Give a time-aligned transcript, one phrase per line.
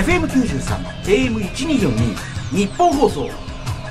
[0.00, 0.60] FM93
[1.04, 3.28] AM1242 ニッポン放送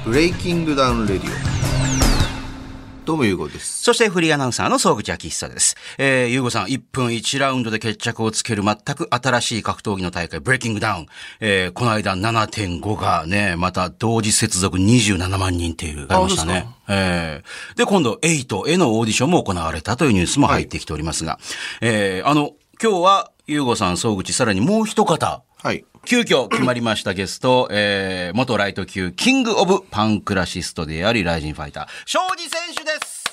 [0.03, 3.05] ブレイキングダウンレディオ。
[3.05, 3.83] どうもゆうごです。
[3.83, 5.75] そしてフリーアナウンサーの総口昭久です。
[5.99, 11.05] えー、ゆうごさん、1分1ラウンドで決着をつける全く新しい格闘技の大会、ブレイキングダウン。
[11.41, 16.65] えー、この間7.5がね、また同時接続27万人っていう、ありましたね。
[16.87, 21.37] えー、で、今度8へのオーディションも行われたというニュースも入ってきておりますが、
[21.81, 25.83] えー、あの、今日は、ゆうごさん、総口、さらにもう一方、はい。
[26.05, 33.23] 急遽決まりましたゲスト、えー、元ライト級キングオブパンクラシストであり、ライジンファイター、庄司選手です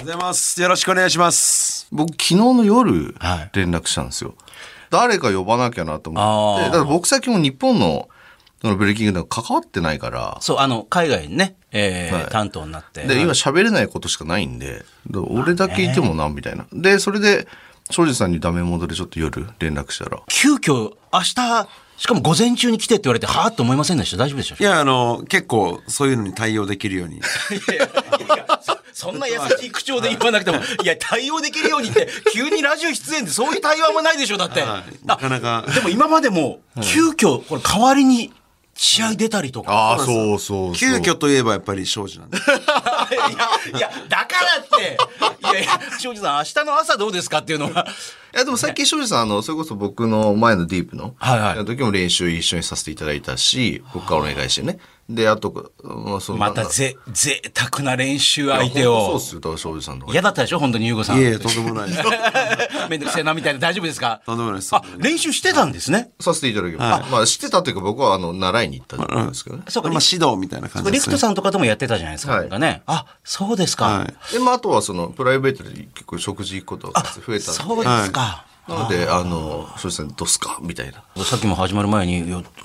[0.00, 0.62] おはようございます。
[0.62, 1.88] よろしくお願いします。
[1.90, 4.34] 僕、昨日の夜はい、連絡したんですよ。
[4.90, 6.70] 誰か呼ばなきゃなと思って。
[6.70, 8.08] だから僕最近も日本の、
[8.62, 13.06] そのブレイキングダウン関わってないから、そう、あの、海外にね、えーはい担当になって。
[13.06, 16.66] で、今喋れないことしかないんで、俺だけいてもな、みたいな。
[16.72, 17.46] で、それで、
[17.90, 24.16] 庄司さんにダメ元でちょっと夜連絡したら、急遽、明日、しかも午前中に来てって言われて、はぁと思いませんでした？
[24.18, 27.20] 大丈夫でしたいや、あの、結構そういうのに対応できるように。
[28.92, 30.86] そんな優しい口調で言わなくても、い。
[30.86, 34.60] や、対応できるようにって、急にラジオ出演でそういう対話もないでしょ、だって。
[34.60, 35.06] はい。
[35.06, 35.64] なかなか。
[35.68, 38.32] あでも今までも、急遽、これ代わりに
[38.80, 39.72] 試合出たりとか。
[39.72, 40.74] ああ、そうそうそう。
[40.74, 42.38] 急遽といえばやっぱり庄司なんで。
[42.38, 42.46] いや、
[43.76, 44.96] いや、だからって、
[45.42, 47.88] いやいや、庄司さん、明日の朝どうですかっていうのは。
[48.34, 54.78] いや、でもさっき庄司さん、あの、それこそ僕の前のディープの、はいはいの時も練習一緒にさせていただいたし、僕からお願いしてね。
[55.08, 59.06] で、あと、まあ、そのまたぜ、贅沢な練習相手を。
[59.06, 60.12] そうっすよ、だから庄司さんとか。
[60.12, 61.18] 嫌だったでしょ本当に優子さん。
[61.18, 62.02] いえいえ、とんでもないです。
[62.90, 64.20] めんどくせえなみたいな大丈夫ですか？
[64.26, 66.10] とんでもないですあ、練習してたんですね。
[66.20, 67.04] させていただきます。
[67.04, 69.62] あまあ、知ってたというか僕は、あの、習いに行ったんですけどね。
[69.68, 70.98] そうか、まあ指導みたいな感じですね。
[70.98, 72.32] リクトさんとかともやってたじゃないですか。
[72.32, 72.82] はいなんかね。
[72.86, 73.86] あ、そうですか。
[73.86, 74.32] はい。
[74.32, 78.44] で、まあ、あとはその、プライベートで結構食事行くことが増えたそうので、ですか。
[78.68, 80.58] なので、あの、庄司さんどうすか？
[80.60, 81.24] みたいな。
[81.24, 82.24] さっきも始まる前に、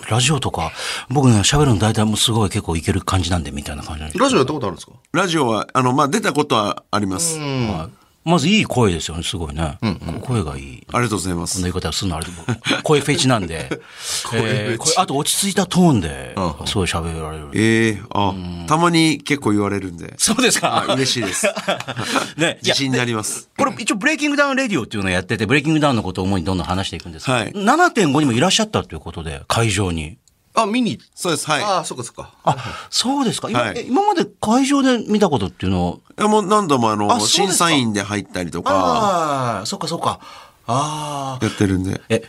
[0.10, 0.72] ラジオとか、
[1.10, 4.94] 僕ね、喋るの大体もうすごい結構いける感じなんで、みたいな感じでラジオやったことあるんですか？
[5.14, 7.40] ラジオは、あの、まあ、出たことはあります。
[7.40, 9.78] はいまずいい声ですよね、すごいね。
[10.22, 10.84] 声がいい。
[10.94, 11.56] ありがとうございます。
[11.56, 12.38] こんな言い方するのあれでも、
[12.84, 13.70] 声フェチなんで。
[14.34, 16.36] えーあと落ち着いたトーンで、
[16.66, 17.50] すごい喋られる。
[17.54, 18.34] ええあ、
[18.68, 20.14] たまに結構言われるんで。
[20.18, 21.48] そうですかあ嬉しいです。
[22.38, 23.50] ね、自信になります。
[23.58, 30.18] これ一応ブレイキングダウンレディオっていうのをやってて、ブレイキングダウンのことを主にどんどん話していくんですけど、はい7.5にもいらっしゃったということで、会場に。
[30.56, 31.00] あ、見に。
[31.16, 31.64] そうです、はい。
[31.64, 32.34] ああ、そっかそっか。
[32.44, 33.50] あ、そうですか。
[33.50, 40.20] 今,、はい今まで会場で見たことっていうのいやもう何度もあの、あ審査員で入ったりとか、ああ、そっかそっか。
[40.68, 41.46] ああ。
[41.46, 42.02] やってるんで。
[42.10, 42.24] え、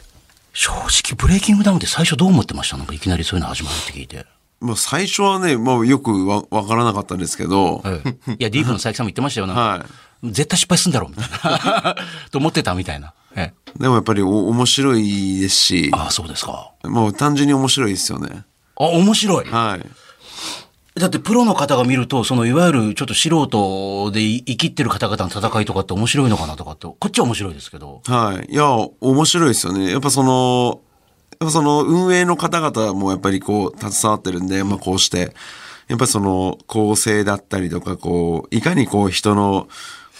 [0.53, 2.77] 正直ブレイキングダウンって最初どう思ってました？
[2.77, 4.27] なんかいきなりそういうの始まるって聞いて。
[4.61, 9.53] もう最初はね、もうよくわわからなかったんですけど、いや、ディープの佐伯さんも言ってましたよな。
[9.55, 9.85] は
[10.23, 11.97] 絶対失敗すんだろう、みたいな。
[12.33, 13.13] と思ってたみたいな。
[13.37, 16.73] えでもやっぱりお面白いですし、ああ、そうですか。
[16.85, 18.45] もう単純に面白いですよね。
[18.77, 19.45] あ、面白い。
[19.47, 21.01] はい。
[21.01, 28.01] だってプロの方が見ると、そのいわゆるちょっと素人で生きってる方々の戦いとかって面白いのかなとかって、こっちは面白いですけど。
[28.07, 28.53] はい。
[28.53, 28.69] いや、
[29.01, 29.91] 面白いですよね。
[29.91, 30.81] やっぱその、
[31.41, 35.35] やっぱその運営の方々もやっぱりこう、携わってるんで、まあこうして、
[35.89, 39.67] やっぱりその構成だったりとか、こう、いかにこう人の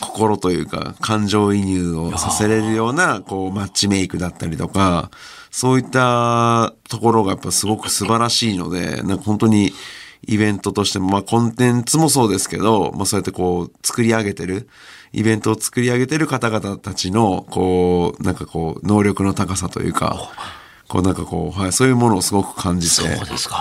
[0.01, 5.11] 心というか、感情移入をさせれるような、こう、マッチメイクだったりとか、
[5.51, 9.73] そういったところがやっぱすごく素晴らしいので、なんか本当に
[10.27, 14.69] イベントとしても、まあコンテンツもそうですけど、まあそうやってこう作り上げてる、
[15.13, 20.33] イベントを作り上げてる方々たちの、こう、なんかこう、能力の高さというか、
[20.89, 23.61] こうなんかこう、はい、そういうものをすごく感じて、そうですか。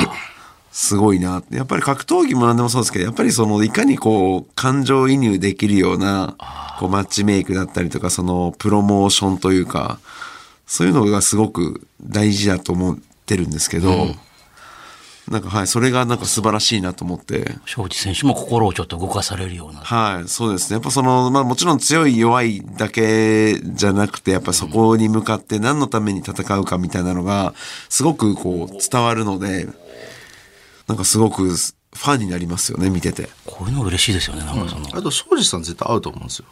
[0.74, 1.56] すごいなって。
[1.56, 6.36] やっぱり格闘技も何でもそうですけど、やっぱりその、いかにこう、感情移入できるような、
[6.80, 10.00] こう、マッチメイクだったりとか、その、プロモーションというか、
[10.66, 12.98] そういうのがすごく大事だと思っ
[13.28, 14.16] てるんですけど、
[15.30, 19.80] なんかはい、それがなんか素晴らしいなと思って、庄司選手も心をちょっと動かされるような。
[19.80, 20.76] はい、そうですね。
[20.76, 27.54] やっぱその、まあもちろん強い弱いだけじゃなくて、やっぱそこに向かって何のために戦うかみたいなのが、
[27.88, 29.68] すごくこう伝わるので、
[30.88, 33.30] なんかすごくファンになりますよね、見てて。
[33.46, 34.88] こういうの嬉しいですよね、なんかその。
[34.94, 36.46] あと、庄司さん絶対合うと思うんですよ。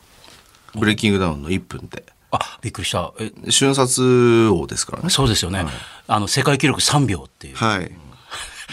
[0.75, 2.05] ブレイキングダウンの1分って。
[2.31, 3.13] あ、びっくりした。
[3.19, 5.09] え、瞬殺王ですからね。
[5.09, 5.65] そうですよね。
[6.07, 7.55] あの、世界記録3秒っていう。
[7.55, 7.91] はい。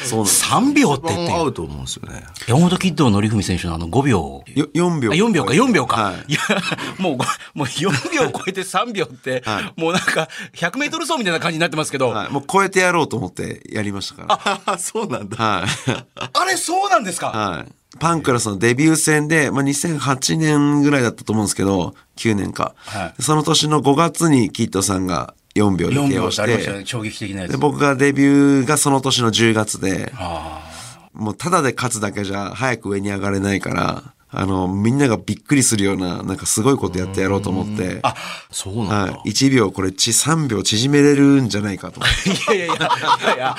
[0.04, 0.44] そうなんです。
[0.44, 2.24] 3秒ってって合うと思うんですよね。
[2.46, 4.44] 山本キッドの則文選手のあの5秒。
[4.46, 5.12] よ4秒。
[5.12, 6.02] あ4秒か、4秒か。
[6.02, 6.40] はいい、や、
[6.98, 7.24] もうご、
[7.54, 12.30] もう4秒超えて3秒って、 はもうなんか、100メートル走みたいな感じになってますけど、はい。
[12.30, 14.60] もう超えてやろうと思ってやりましたから。
[14.66, 15.36] あ、 そうなんだ。
[15.36, 16.28] はい。
[16.32, 17.72] あれそうなんですか、はい。
[17.98, 22.74] パンクラスのデビュー戦で、まあ、2008年ぐらいだったと思うんですけど、9年か。
[22.76, 26.44] はいその年の5月にキッドさんが4秒で4 KO 秒し。
[26.44, 27.52] て、衝撃的なやつ。
[27.52, 30.64] で、僕がデビューがその年の10月で、あ
[31.12, 38.14] もうただで勝つだけじゃ早く上に上がれないから、あの、みんながびっくりするような、なんかすごいことやってやろうと思って、あ、
[38.50, 39.12] そうなんだ。
[39.12, 42.00] はい、1秒これち3秒縮めれるんじゃないかと。
[42.52, 43.56] いやいやいや、いや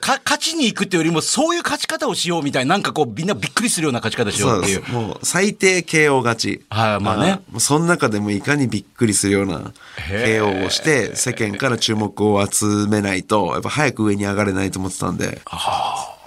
[0.00, 4.84] か勝ちに行くっていうよりも、そういう勝ち方をしようみたいな、なんかこう、みんなびっくりするような勝ち方しよそうっていう。
[4.84, 4.92] す。
[4.92, 6.62] もう最低 KO 勝ち。
[6.68, 9.72] はいまあねもうその中でもいかにびっくりするような
[10.08, 15.40] KO をして、世間から注目を集めないと、やっぱ早く上に上がれないと思ってたんで。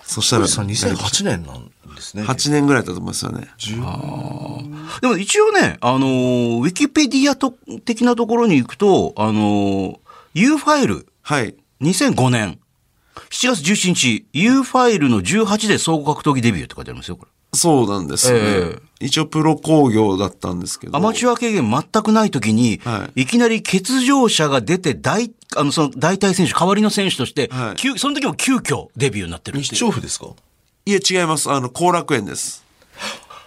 [0.09, 2.23] そしたら、さん2008年なんですね。
[2.23, 3.47] 8年ぐらいだと思いますよね。
[5.01, 7.51] でも一応ね、あのーウィキペディアと
[7.85, 9.97] 的なところに行くと、あのー
[10.33, 11.55] U ファイル、はい。
[11.81, 12.59] 2005年、
[13.29, 17.31] 7月17日、U ファイルの18で総合格闘技デビューって書いてありますよ、これ。
[17.53, 18.43] そうなんですよね。
[18.45, 20.97] え一応プロ工業だったんですけど。
[20.97, 30.27] アマチュア経験全くない時に、、はいきなり欠場者が出て大、あの、その代替選手、代わりの選手として、はい急その時も急遽デビューになってるって日調布ですか？
[30.85, 31.49] いえ、違います。
[31.49, 32.63] あの、後楽園です。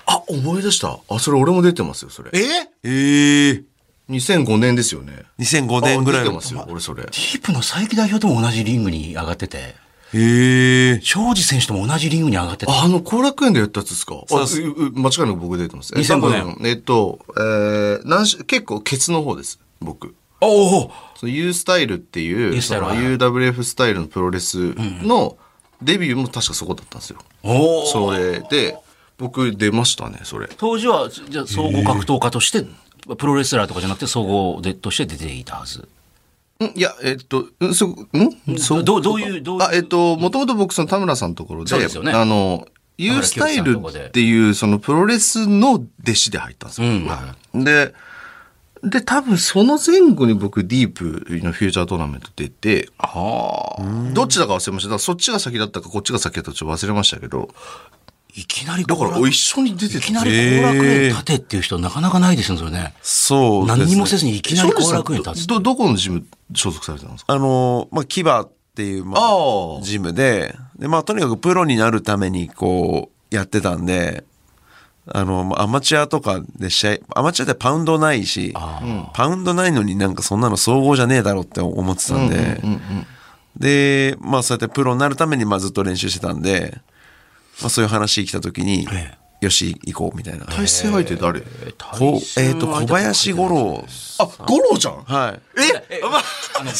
[0.06, 0.98] あ、思い出した。
[1.08, 2.30] あ、それ俺も出てますよ、それ。
[2.34, 2.40] え？
[2.84, 3.62] ええ
[4.10, 5.22] 2005年ですよね。
[5.38, 7.02] 2005年ぐらい出てますよ、俺それ。
[7.04, 9.74] ディープの佐伯代表とも同じリングに上がってて、
[10.14, 12.72] ええ庄司選手とも同じリングに上がってて。
[12.72, 14.22] あの、後楽園でやったやつですか？
[14.28, 15.92] そうですあうう間違いなく僕出てます。
[15.96, 20.14] え2005年えっと、えー、何し結構ケツの方です、僕。
[20.40, 24.74] おおその U スタイルっていう UWF スタイルのプロレス
[25.04, 25.36] の
[25.80, 27.18] デビューも確かそこだったんですよ。
[27.44, 28.76] おおそれで、
[29.18, 30.48] 僕出ましたね、それ。
[30.56, 32.66] 当時は、じゃあ総合格闘家として、
[33.16, 35.88] プロレスラーとかじゃなくて総合でとして出ていたはず。
[36.62, 38.08] んいや、えっと、んそ、ん
[38.58, 39.68] そうどうどういうどういう？
[39.68, 42.66] あ、えっと、もともと僕、その田村さんのところで、そうですよねあの、
[42.98, 46.88] 田村 U スタイルっていう、そのプロレスの弟子で入ったんですよ。
[46.88, 47.08] うん
[47.52, 47.94] 僕で、
[48.84, 54.12] で、多分その前後に僕、ディープのフューチャートーナメント出て、はあ。
[54.12, 54.98] どっちだか忘れました。
[54.98, 57.48] そっちが先だったか、こっちが先だったかちょっと忘れましたけど、
[58.34, 59.98] いきなりだから、後楽お一緒に出てた。
[59.98, 62.94] いきなり後楽園立てっていう人なかなかないですよ、ね。
[63.02, 63.84] そうですね。
[63.84, 65.46] 何にもせずにいきなり後楽園立つ。
[65.46, 66.24] ど、どこのジム
[66.54, 67.34] 所属されてたんですか？
[67.34, 74.24] あの、まあ、キバっていう、まあジムで、で、まあ、とにかくプロになるために、こう、やってたんで、
[75.06, 78.54] あの、まあアマチュアとかで試合、アマチュアってパウンドないし、
[79.12, 82.62] パウンドないのになんかそんなの総合じゃねえだろって思ってたんで、
[83.56, 86.80] で、まあそうやってプロになるためにまあずっと練習してたんで、
[87.60, 90.46] まあそういう話来た時に、えよし、行こうみたいな。
[90.46, 91.40] 対戦相手誰？
[91.40, 93.84] こうえっ、と、小林五郎。
[94.18, 95.02] あ、五郎ちゃん？
[95.02, 95.40] はい。
[95.90, 96.00] え？
[96.58, 96.70] あの、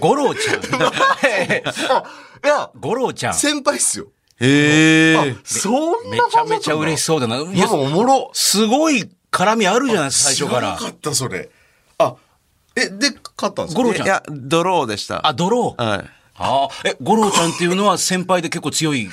[0.00, 0.56] ご、五郎ちゃん。
[0.64, 3.34] いや、五郎ちゃん。
[3.34, 4.06] 先輩っすよ。
[4.40, 5.36] へえ。
[5.44, 5.74] そん
[6.10, 7.36] なめちゃめちゃ嬉しそうだな。
[7.38, 8.30] いやおもろ。
[8.32, 10.84] すごい絡みあるじゃないですか、最初から知。
[10.84, 11.50] らなかった、それ。
[11.98, 12.14] あ、
[12.74, 13.82] え、で、勝ったんですか？
[13.82, 15.26] 五郎ちゃんいや、ドローでした。
[15.26, 15.84] あ、ドロー。
[15.84, 16.10] はい。
[16.36, 19.10] ああ、え、五郎ちゃんっていうのは先輩で結構強い。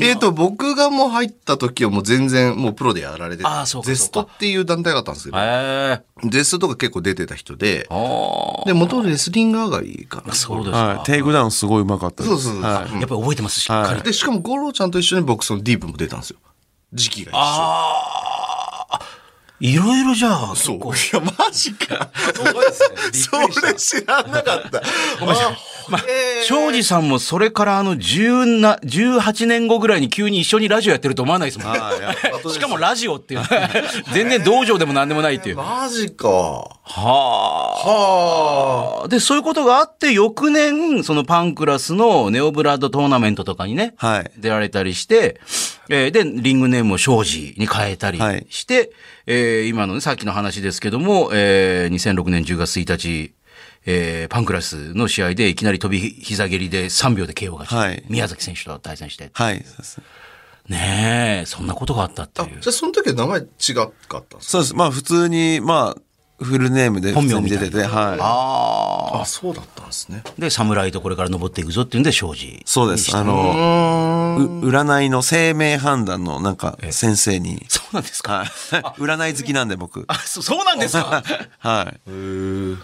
[0.00, 6.28] えっ、と、僕がもう入った時はもう全然もうプロでやられててあーそうゼストっていう団体があったんですけど、へえ。
[6.30, 10.32] ゼストとか結構出てた人で、あで、元々レスリング上がりかな。
[10.32, 10.78] あ、そうですか。
[10.78, 11.04] はい。
[11.04, 12.28] テイクダウンすごいうまかったです。
[12.30, 12.92] そうそうそうはい。
[12.92, 14.02] やっぱり覚えてます、しっかり。
[14.02, 16.38] で、しかも五郎ちゃんと一緒に僕そのディープも出たんですよ。
[16.94, 17.38] 時期が一緒。
[17.38, 18.23] ああ、
[19.60, 20.76] いろいろじゃあ、そう。
[20.76, 20.80] い
[21.12, 22.10] や、マジか。
[23.12, 24.82] それ知らなかった。
[25.88, 26.04] まあ、
[26.44, 31.74] 庄司さんもそれからあの10な、18年後ぐらいに急に一緒にラジオやってると思わないですもん
[32.52, 33.42] しかもラジオっていう。
[34.12, 35.56] 全然道場でも何でもないっていう。
[35.56, 36.80] はマジか。
[36.86, 37.00] あ。
[37.88, 39.08] はあ。
[39.08, 45.40] で、そういうことがあって、翌年、そのパンクラスのネオブラッドトーナメントとかにね、はい出られたりして、
[45.88, 48.92] えーで、リングネームを庄司に変えたりはいして、
[49.26, 53.34] えー今のね、さっきの話ですけども、えー2006年10月1日、
[53.86, 59.62] えーパンクラスの試合でいきなり飛び膝蹴りで3秒で KO がち、はい宮崎選手と対戦して、はい。
[59.64, 60.00] そうです
[60.68, 62.58] ねえ、そんなことがあったってあいう。
[62.60, 64.38] じゃあその時は名前違かったんですか？
[64.40, 64.74] そうです。
[64.74, 66.00] まあ普通に、まあ、
[66.42, 67.88] フルネームで普本名に出てて、はい。
[68.20, 69.22] ああ。
[69.22, 70.24] あ、そうだったんですね。
[70.36, 72.60] で、侍とこれから登っていくぞっていうんで、庄司。
[72.66, 73.16] そうです。
[73.16, 78.38] あの、う占いの生命判断のなんか先生に、そうなんですか？
[78.38, 78.46] はい。
[79.00, 80.04] 占い好きなんで僕。
[80.08, 81.22] あ、そそうなんですか？
[81.60, 81.94] は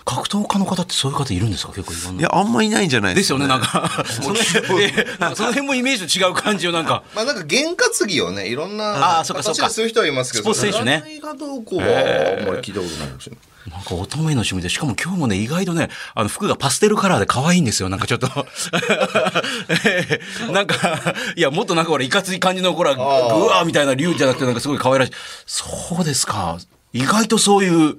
[0.04, 1.73] 格闘家の方ってそういう方いるんですか？
[1.73, 2.16] 結構いろんい。
[2.16, 2.21] な。
[2.21, 4.04] いや、あんまいないんじゃないでよね、ですすか、なんか。
[4.07, 7.02] その辺えなんかその辺もイメージと違う感じをなんか。
[7.16, 13.50] まあなんか験担ぎをね、いろんなあーそっかそっか形でする人はいますけど、スポーツ選手ね占いがどうこうはあんまり聞いたことないかもしれない。
[13.69, 17.88] なんか乙女の趣味で、しかも今日もね、意外とね、あの服がパステルカラーで可愛いんですよ。
[17.88, 18.29] なんかちょっと。
[20.52, 25.12] なんか、いや、もっとなんかほら、いかつい感じのほら、ぐわーみたいな竜じゃなくて、なんかすごい可愛らしい。
[25.47, 26.59] そうですか。
[26.93, 27.97] 意外とそういう、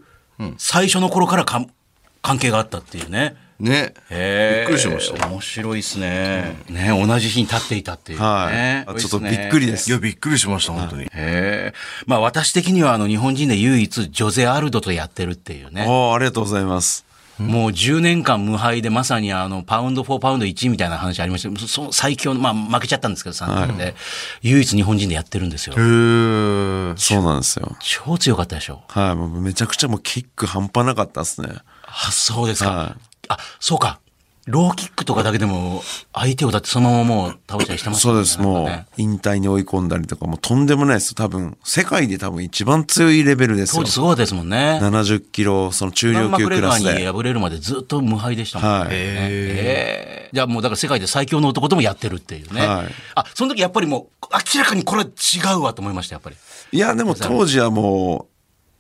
[0.58, 1.64] 最初の頃からか、
[2.24, 3.36] 関係があったっていうね。
[3.62, 3.94] ね。
[4.10, 5.28] へびっくりしました。
[5.28, 6.56] 面白いですね。
[6.70, 8.26] ね、同じ日に立っていたっていうね。
[8.26, 11.04] はいあちょっとびっくりですいや、びっくりしました、本当に。
[11.04, 11.74] へえ。
[12.06, 15.86] まあ私的にはあの日本人で唯一ジョゼ・アルドとやってるっていうね。
[15.88, 17.06] おーありがとうございます。
[17.42, 23.96] もう10年間無敗でまさにあのパウンド4パウンド1みたいな話ありましたその最強の、まあ負けちゃったんですけど3年で、
[24.42, 25.74] 唯一日本人でやってるんですよ。
[25.74, 27.76] へーそうなんですよ。
[27.80, 28.84] 超強かったでしょ。
[28.88, 29.16] はい。
[29.16, 31.50] もうめちゃくちゃもうキック半端なかったですね。
[31.86, 32.70] あ、そうですか。
[32.70, 34.00] はいあ、そうか。
[34.48, 35.84] ローキックとかだけでも
[36.14, 38.42] 相手をだってそのままもう倒したりしてましたそうです。
[38.42, 41.14] もう引退に追い込んだりとか、もうとんでもないです。
[41.14, 43.92] 多分、世界で多分一番強いレベルですよ当時。
[43.92, 44.80] すごかったですもんね。
[44.82, 47.12] 70キロ、その中量級クラスガーにで。
[47.12, 48.80] 敗れるまでずっと無敗でしたもんね。
[48.80, 52.66] はいへーじゃあもうだから世界で最強の男ともやってるっていうね。
[52.66, 56.38] はいあ、その時やっぱりもう明らかにこれは違うわと思いました、やっぱり。
[56.72, 58.31] いや、でも当時はもう、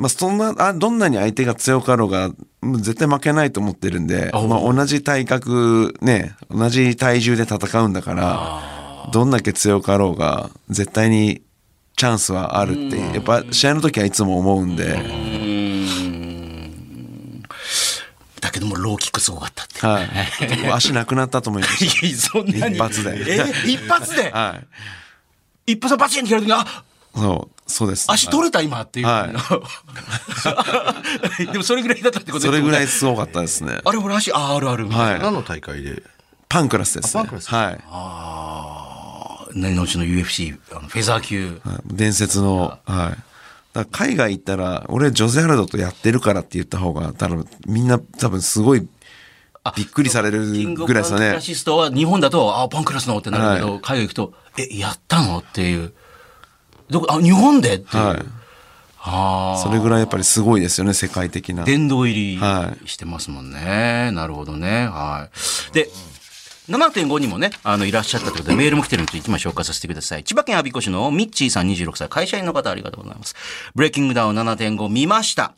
[0.01, 2.31] まあ、そんな、あ、どんなに相手が強かろうが、
[2.63, 11.43] 絶対負けないと思ってるんで、あまあ、同じ体格、ね、同じ体重で戦うんだから、どんだけ強かろうが、絶対に
[11.98, 14.98] チャンスはあるって、やっぱ試合の時はいつも思うんで、
[18.41, 19.86] だけどもローキックすごかったって。
[19.86, 20.08] はい。
[20.74, 22.75] 足なくなったと思いまし いやそんなに。
[22.75, 23.24] 一発で。
[23.27, 24.31] え一発で？
[24.31, 24.39] た。
[24.50, 24.55] は
[25.67, 25.74] い。
[25.74, 26.84] 一発でバチンってやるときに、あ、
[27.15, 28.11] そう、そうです。
[28.11, 29.07] 足取れた今っていう。
[29.07, 29.27] は
[31.51, 32.87] でもそれぐらいだったってことですそれぐらいい。
[32.87, 33.79] すごかったですね。
[33.83, 34.87] あれ、俺足、あ、あるある。
[34.89, 35.11] はい。
[35.11, 35.19] はい。
[35.19, 36.03] 何の大会で？
[36.49, 37.21] パンクラスです、ね。
[37.21, 37.79] あパンクラスはい。
[39.59, 41.59] 何のうちの UFC、あのフェザー級。
[41.65, 43.17] はい伝説の、は
[43.75, 43.85] い。
[43.91, 48.85] 海外行ったら、俺ジョゼ・アルドとやってるからって言った方が、多分みんな多分すごい
[49.75, 51.41] びっくりされるぐらいですよねパンクラ。
[51.41, 55.39] シストは日本だと、あ、パンクラスのってなるけど、海外行くと、え、やったの？
[55.39, 55.93] っていう。
[56.91, 57.75] どこ、あ、日本で？
[57.75, 58.03] っていう。
[58.03, 58.19] はい。
[59.00, 59.57] ああ。
[59.63, 61.63] それぐらいやっぱりすごいですよね、世界的な。
[61.63, 64.12] 殿堂入りはしてますもんね。
[64.12, 64.88] なるほどね。
[64.88, 65.29] は
[65.71, 65.74] い。
[65.74, 65.89] で、
[66.69, 70.24] 7.5にもね、あの、いらっしゃったということで、メールも来てるので、一枚紹介させてください。
[70.24, 73.36] 千葉県我孫子市のミッチーさん26歳、会社員の方ありがとうございます。
[73.74, 75.53] ブレイキングダウン7.5見ました。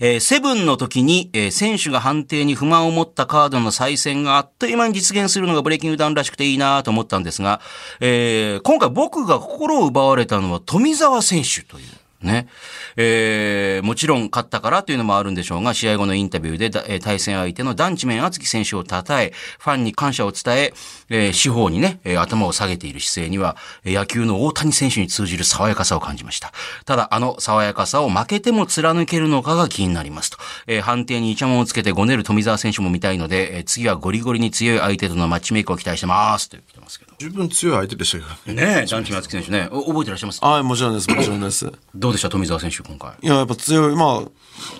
[0.00, 7.60] えーセブンの時に、えー選手が判定に不満を持ったカードの再戦があっという間に実現するのがブレイキングダウンらしくていいなと思ったんですが、
[8.00, 12.03] えー今回僕が心を奪われたのは富澤選手という。
[12.24, 12.48] ね。
[12.96, 20.74] えーもちろん勝ったからというのもあるんでしょうが、試合後のインタビューでだ、えー対戦相手の団地面厚木選手を称え、ファンに感謝を伝え、
[21.08, 26.52] えー司法にね、えー頭を下げている姿勢には、えー野球の大谷選手に通じる爽やかさを感じました。
[26.84, 30.38] ただ、あの爽やかさを負けても貫けるのかが気になりますと。
[30.66, 36.48] えー判定にイチャモンをつけてごねる富澤選手も見たいので、えー次はゴリゴリに強い相手とのマッチメイクを期待してます。
[36.48, 37.12] と言ってますけど。
[37.18, 38.66] 十分強い相手でしたけどね。
[38.66, 39.68] ねえ、団地面厚木選手ね。
[39.70, 40.44] お覚えてらっしゃいます？
[40.44, 41.72] はい、もちろんです、もちろんです。
[41.94, 42.30] どうでした？
[42.30, 43.12] 富澤選手、今回。
[43.22, 43.96] いや、やっぱ強い。
[43.96, 44.30] まあ、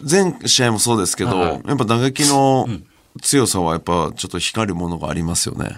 [0.03, 2.67] 全試合もそうですけど、やっぱ打撃の
[3.23, 5.77] 強さはやっぱちょっと光るものがありますよね。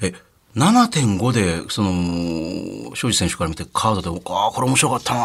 [0.00, 0.12] え、
[0.56, 5.20] 7.5で、その、庄司選手から見てカードで、ああ、これ面白かったな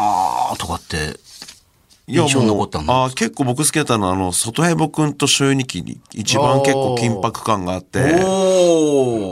[0.52, 1.18] ーとかって、
[2.06, 2.26] いやあ
[3.14, 8.18] 結構僕好きだったのは、あの、外ヘボ君と周二期に一番結構緊迫感があって、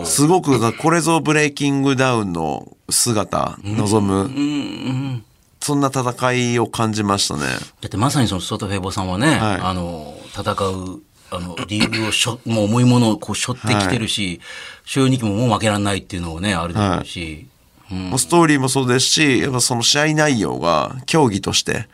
[0.06, 5.22] すごく、これぞブレイキングダウンの姿、望む、
[5.62, 7.42] そんな戦いを感じましたね。
[7.80, 11.00] だってまさにその外フェボさんはね、はいあの、戦う、
[11.30, 14.40] あの、理由をしょ、もう重いものをこう、背負ってきてるし、
[14.84, 17.46] 週2期ももう負けられないっていうのをね、あるでしょうし、
[17.90, 21.86] もうストーリーもそうですし、やっぱその試合内容が競技として、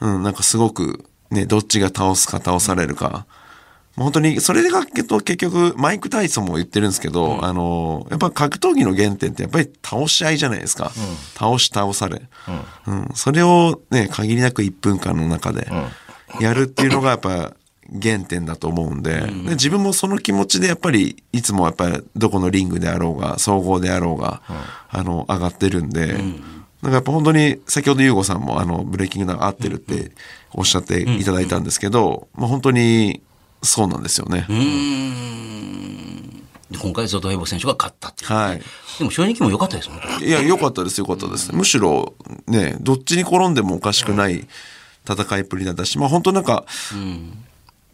[0.00, 3.10] うん、なんかすごくね、どっちが倒すか倒されるか。
[3.10, 3.26] もう
[3.96, 10.90] 本当に、それが結局、マイク・タイソンも言ってるんですけど、あの、やっぱ格闘技の原点ってやっぱり倒し合いじゃないですか。
[11.34, 12.22] 倒し倒され、
[12.88, 13.08] うん。
[13.14, 15.68] それをね、限りなく1分間の中で
[16.40, 17.54] やるっていうのがやっぱ
[18.02, 24.42] 原点だと思うんで,、で自分もその気持ちでやっぱりいつもやっぱりどこのリングであろうが総合であろうが、
[24.88, 26.14] あの上がってるんで、
[26.82, 30.10] なんかやっぱ本当に先ほど優吾さんもあのブレイキングダウン合ってるって
[30.52, 33.22] おっしゃっていただいたんですけど、まあ、本当に
[33.64, 34.46] そうなんですよね。
[36.70, 38.62] で今回外フェボ選手が勝ったっていう、はい。
[38.98, 40.04] でも正直も良かったですもんね。
[40.26, 41.54] いや、良かったです、良かったです。
[41.54, 42.14] むしろ、
[42.46, 44.46] ね、どっちに転んでもおかしくない
[45.08, 46.64] 戦いっぷりだったし、まあ本当なんか、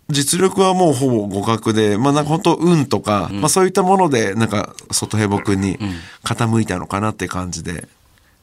[0.08, 5.78] 実力はもうほぼ互角で、まあなんか本当運とか、まあそういったもので、なんか外平僕に
[6.24, 7.88] 傾いたのかなって感じで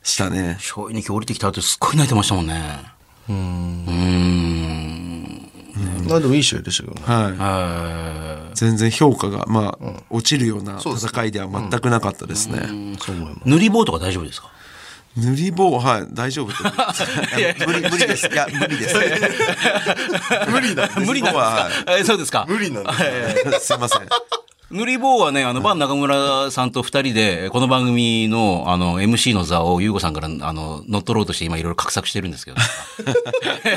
[0.03, 0.57] したね。
[0.59, 2.81] 正直降りてきた後すっごい泣いてましたもんね。
[3.29, 5.16] うーん。
[6.07, 7.01] まあでもいい試合でしたけどね。
[7.05, 7.31] はい。
[7.37, 12.61] は全然評価が、まあ、落ちるような戦いでは全くなかったですね。
[13.45, 14.49] 塗り棒とか大丈夫ですか？
[15.17, 16.49] 塗り棒、はい、大丈夫
[17.65, 18.27] 無理、無理です。
[18.27, 18.95] いや、無理です。
[20.51, 20.89] 無理だ。
[20.95, 21.69] 無理なんですか、
[21.99, 22.45] えそうですか？
[22.47, 22.93] 無理なんだ。
[23.59, 24.01] すいません。
[24.69, 32.57] 塗り棒はね、あの、バン中村さんと二人で、この番組の、あの、MC の座を、ゆうごさんから、あの、乗っ取ろうとして今いろいろ画策してるんですけど。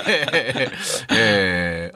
[0.08, 1.10] えー、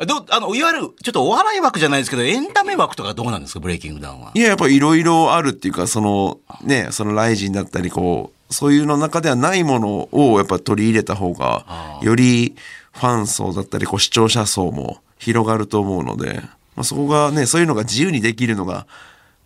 [0.07, 4.33] どう、あの、いわゆる、ちょっとお笑い枠じゃないですけど、エンタメ枠とかどうなんですか、ブレイキングダウンは。
[4.35, 11.65] いや、やっぱいろいろあるっていうか、その、ね、そのライジンだったり、こう、そういうの中ではないものをやっぱ取り入れた方が、
[12.03, 12.55] より
[12.93, 16.41] ファン層だったり、こう視聴者層も広がると思うので、
[16.77, 18.87] まあ、そこがね、そういうのが自由にできるのが、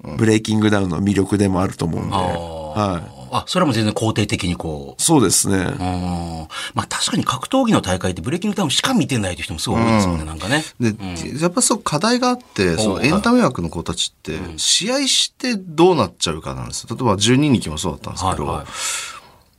[0.02, 3.17] ブレイキングダウンの魅力でもあると思うんで、はい。
[3.32, 5.02] あ、それはもう全然肯定的にこう。
[5.02, 5.56] そうですね。
[5.56, 10.64] うんまあ確かに格闘技の大会ってブレイキングダウンしか見てないという人もすごい多いですもんね、なんかね。
[10.80, 10.94] で、
[11.40, 16.96] やっぱそう課題があって、そのエンタメ枠の子たちって、試合してどうなっちゃうかなんですよ。
[16.96, 18.66] 例えば12人気もそうだったんですけど、はいはい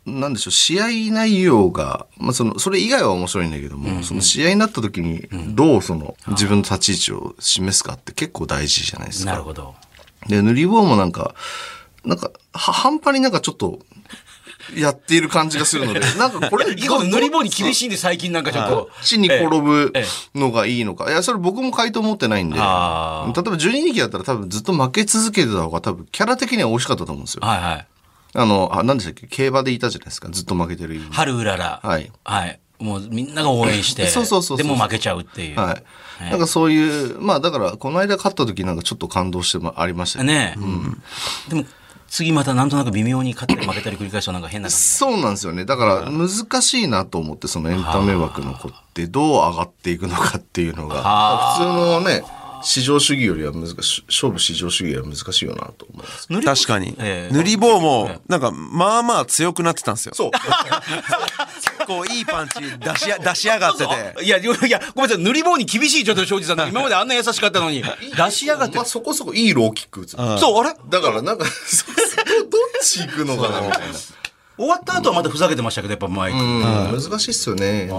[0.06, 9.32] なんでしょう、試合内容が、まあその、それ以外は面白いんだけども、その試合になった時に、どうその、自分の立ち位置を示すかって結構大事じゃないですか。
[9.32, 9.76] なるほど。
[10.28, 11.36] で、塗り棒もなんか、
[12.06, 13.80] なんか、は、半端になんかちょっと、
[14.76, 18.76] やっている感じがするので、 なんかこれ、いいこと塗り棒に厳しいんで最近なんかちょっと。
[18.76, 21.10] どっちに転ぶええのがいいのか。
[21.10, 22.56] いや、それ僕も回答持ってないんで。
[22.56, 27.42] 例えあば12人気だったら多分ずっと負け続けてた方が多分キャラ的には美味しかったと思うんですよ。
[27.44, 27.88] はいはい。
[28.36, 29.28] あの、あ、何でしたっけ？
[29.28, 30.30] 競馬でいたじゃないですか。
[30.32, 31.02] ずっと負けてる。
[31.12, 31.80] 春うらら。
[31.84, 32.12] はい。
[32.24, 32.60] はい。
[32.80, 34.08] もうみんなが応援して。
[34.10, 35.60] そうそうそうでも負けちゃうっていう。
[35.60, 35.78] は
[36.22, 36.30] い。
[36.30, 40.34] なんかそういう、まあだから、この間勝った時なんかちょっと感動してもありましたよね。
[40.34, 40.56] ね
[41.48, 41.50] え。
[41.50, 41.66] でも、
[42.10, 44.76] 次またなんとなく微妙に勝ったり負けたり繰り返すとなんか変な感じ。
[44.76, 45.66] そうなんですよね。
[45.66, 52.24] だから難しいなと思って、そのエンタメ枠の子ってどう上がっていくのかっていうのが、は普通のね、
[52.64, 56.06] 市場主義よりは難しい、勝負市場主義は難しいよなと思い
[56.46, 56.66] ます。
[56.66, 56.96] 確かに。
[57.00, 60.14] ええ塗り棒も、なんか、まあまあ強くなってたんですよ。
[60.16, 60.32] そう。
[60.32, 64.24] 結構いいパンチ出しや、 出しやがってて。
[64.26, 67.84] いや、いや、ごめんなさい、塗り棒に厳しいちょっと庄司さん、今まであんな優しかったのに、
[68.16, 68.86] 出しやがってまあ、。
[68.86, 70.12] そこそこいいローキック打つ。
[70.12, 70.74] そう、あれ？
[70.90, 71.52] だからなんか、どっ
[72.84, 73.88] ち行くのかなみたいな。
[74.60, 76.38] 終わった後はまたふざけてましたけど、やっぱマイク。
[76.38, 77.90] うん、難しいっすよね。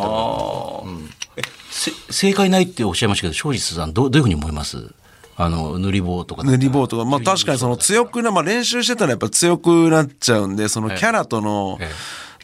[1.70, 4.92] せ正解ないっておっしゃいましたけど、庄司さんどう、どういうふうに思います？
[5.36, 6.44] あの、塗り棒とか。
[6.44, 11.88] 塗り棒とか、まあ確かにその強くな、まあ練習してたらやっぱ強くなっちゃうんで、そのキャラとのええ、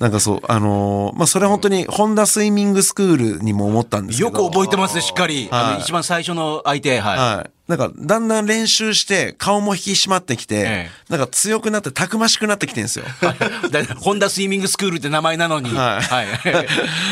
[0.01, 4.29] なんかそう、あのーまあそれ本当に、ホンダスイミングスクールにも思ったんですけど。
[4.29, 5.49] よく覚えてますね、しっかり。
[5.51, 7.19] あの一番最初の相手、はい。
[7.19, 7.51] はい。
[7.71, 13.07] なんか、だんだん練習して、顔も引き締まってきて、ええなんか強くなって、たくましくなってきてるんですよ。
[13.71, 15.71] だホンダスイミングスクールって名前なのに。
[15.75, 16.27] はいはい。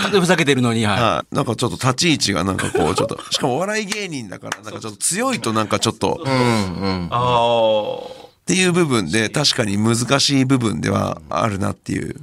[0.05, 1.01] 風ふざけてるのに、はい。
[1.01, 1.35] はい。
[1.35, 8.25] なんかちょっと立ち位置がなんかこう、ちょっと、 しかもお笑い芸人だから、なんかちょっと強いとなんかちょっと、ああ。
[8.45, 12.21] っていう部分で、確かに難しい部分ではあるなっていう。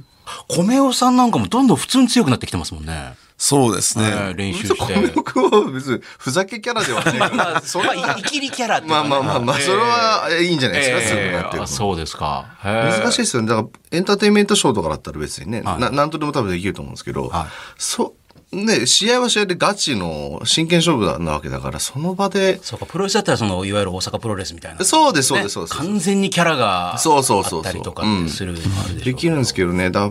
[0.48, 3.14] 米尾さんなんかもどんどん普通に強くなってきてますもんね。
[3.42, 4.04] そうですね。
[4.04, 4.94] はい練習して。
[4.94, 7.34] 米君は別にふざけキャラではないから。
[7.34, 12.46] まあ、それは、いきりキャラってねまあまあまあまあ、それはいいんじゃないですか、すぐえなってるえあそうですか。
[12.62, 12.66] い。
[12.66, 13.48] 難しいですよね。
[13.48, 17.46] だから、エンターテインメントショーとかだったら別にね、はいななんとでも多分できると思うんですけど、はい
[17.78, 18.14] そ、
[18.52, 24.84] ね、試合は試合でガチの真剣勝負なわけだから、その場で、そうか、プロレスだったら、その、いわゆる大阪プロレスみたいな。
[24.84, 25.76] そうです、そうです、ねそうです。
[25.78, 30.10] 完全にキャラがあそうそうそうそうったりとかするのもあるでしょうできるんですけどね、だ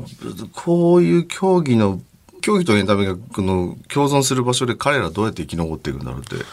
[0.53, 2.01] こういう競技の、
[2.41, 6.43] 競技とエンタメがこの共存する場所で彼らどうやって生き残っていくんだろうって。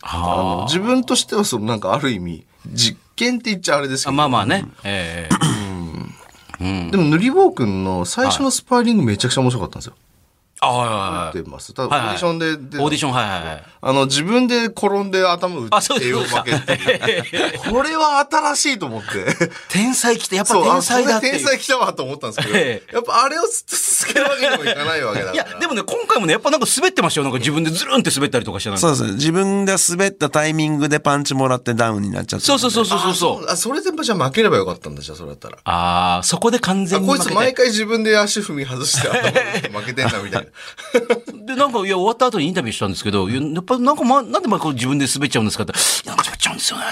[0.00, 4.10] あの自分としてはそのなんかある意味、実験って言っちゃあれですけど。
[4.12, 4.64] あまあまあね。
[4.84, 9.92] ええでも塗り棒くんの最初のスパーリングめちゃくちゃ面白かったんですよ。
[9.92, 10.07] あはい
[10.66, 11.42] はいはい。
[11.44, 11.72] 出ます。
[11.72, 13.64] ただオーディションで出たオーディション、はいはいはい。
[13.80, 16.12] あの、自分で転んで頭打あ、ってそうです。
[16.12, 17.72] そう負けっていう。
[17.72, 19.08] これは新しいと思って。
[19.68, 25.34] 天才来て、やっぱそう、天才だって天才来たわと思ったんですけど、ええやっぱあれをずっと続けるわけにもいかないわけだから。
[25.34, 27.24] いや、でもね、今回もね、やっぱなんか滑ってましたよ。
[27.24, 29.12] なんか自分でズルンって滑ったりとかしてなんかそうですね。
[29.12, 32.46] 自分で滑ったタイミングでパンチもらってダウンになっちゃって。
[32.46, 33.46] そうそうそうそうそうそう。
[33.48, 35.58] あ、それでじゃあ負ければよかったんだ、じゃあそれだったら。
[35.64, 37.24] ああ、そこで完あ全に負けて。
[37.24, 41.46] こいつ毎回自分で足踏み外して頭打って負けてんだみたいな。
[41.46, 45.72] で、なんか、いや、終わった後にインタビューしたんですけど、いややっぱなんか、ま、なんで毎回自分で滑っちゃうんですかって、
[46.06, 46.84] なんか滑っちゃうんですよね。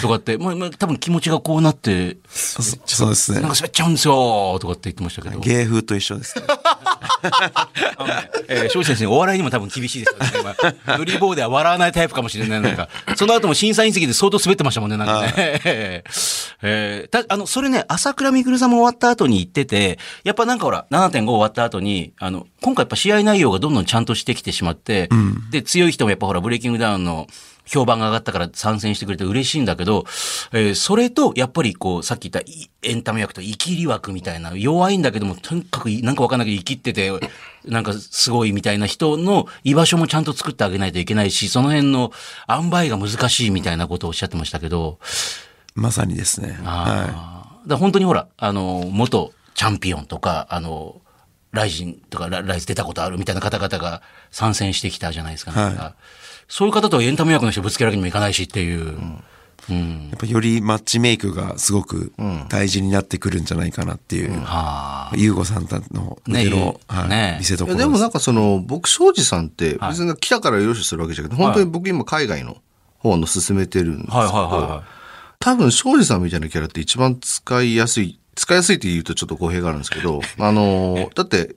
[0.00, 3.56] とかって、まあ、まあ、多分気持ちがこうなって、そそうですねなんか。
[3.56, 4.58] 滑っちゃうんですよ。
[4.60, 5.38] とかって言ってましたけど。
[5.40, 6.44] 芸風と一緒ですね。
[8.48, 10.54] えー、庄司先生、お笑いにも多分厳しいですよね。
[10.84, 12.60] まあ、塗り棒では笑わないタイプかもしれない。
[12.60, 15.32] なんか、その後も審査員席で相当滑ってましたもんね、なんかね。
[15.64, 25.08] えーた、あの、それね、朝倉未来さんも終わった後に言ってて、やっぱなんかほら、7.5終わった後に、あの、今回やっぱ試合内容がどんどんちゃんとしてきてしまって、
[25.50, 27.26] で、強い人もやっぱほら、ブレイキングダウンの、
[27.64, 30.04] 評判が上がったから参戦してくれて嬉しいんだけど、
[30.52, 37.10] えーそれと、やっぱりこう、さっき言ったいエンタメ役と生きり枠みたいな、弱いんだけども、とにかくなんかわかんないけど生きってて、
[37.64, 42.12] なんかすごいみたいな人の居場所もちゃんと作ってあげないといけないし、その辺の
[42.48, 44.98] 塩梅が難しいみたいなことをおっしゃってましたけど、
[45.74, 46.58] まさにですね。
[46.64, 51.00] はあーだ本当にほら、あの、元チャンピオンとか、あの、
[51.52, 55.52] ライジンとかラライズ出たことあるみたいな方々が参戦してきたじゃないですか。
[55.52, 55.94] なんか
[56.48, 58.98] そういう方とエンタメ役の人ぶつけるわけにもいかないしっていう。
[59.70, 60.06] うん。
[60.06, 60.08] い。
[60.10, 62.12] やっぱよりマッチメイクがすごく
[62.48, 64.32] 大事になってくるんじゃないかなっていう。
[64.40, 65.12] はあ。
[65.14, 72.56] ゆうごさんたの腕ねの、はいね見せどころいやでもなんかその、僕、庄司さんって、別に来たからよしするわけじゃなくて、本当に僕今海外の
[72.98, 75.02] 方の進めてるんですけど、はいはいはいはい
[75.42, 81.54] 多分庄司さんみたいなキャラって一番使いやすい、使いやすいって言うとちょっと語弊があるんですけど、 あの、だって、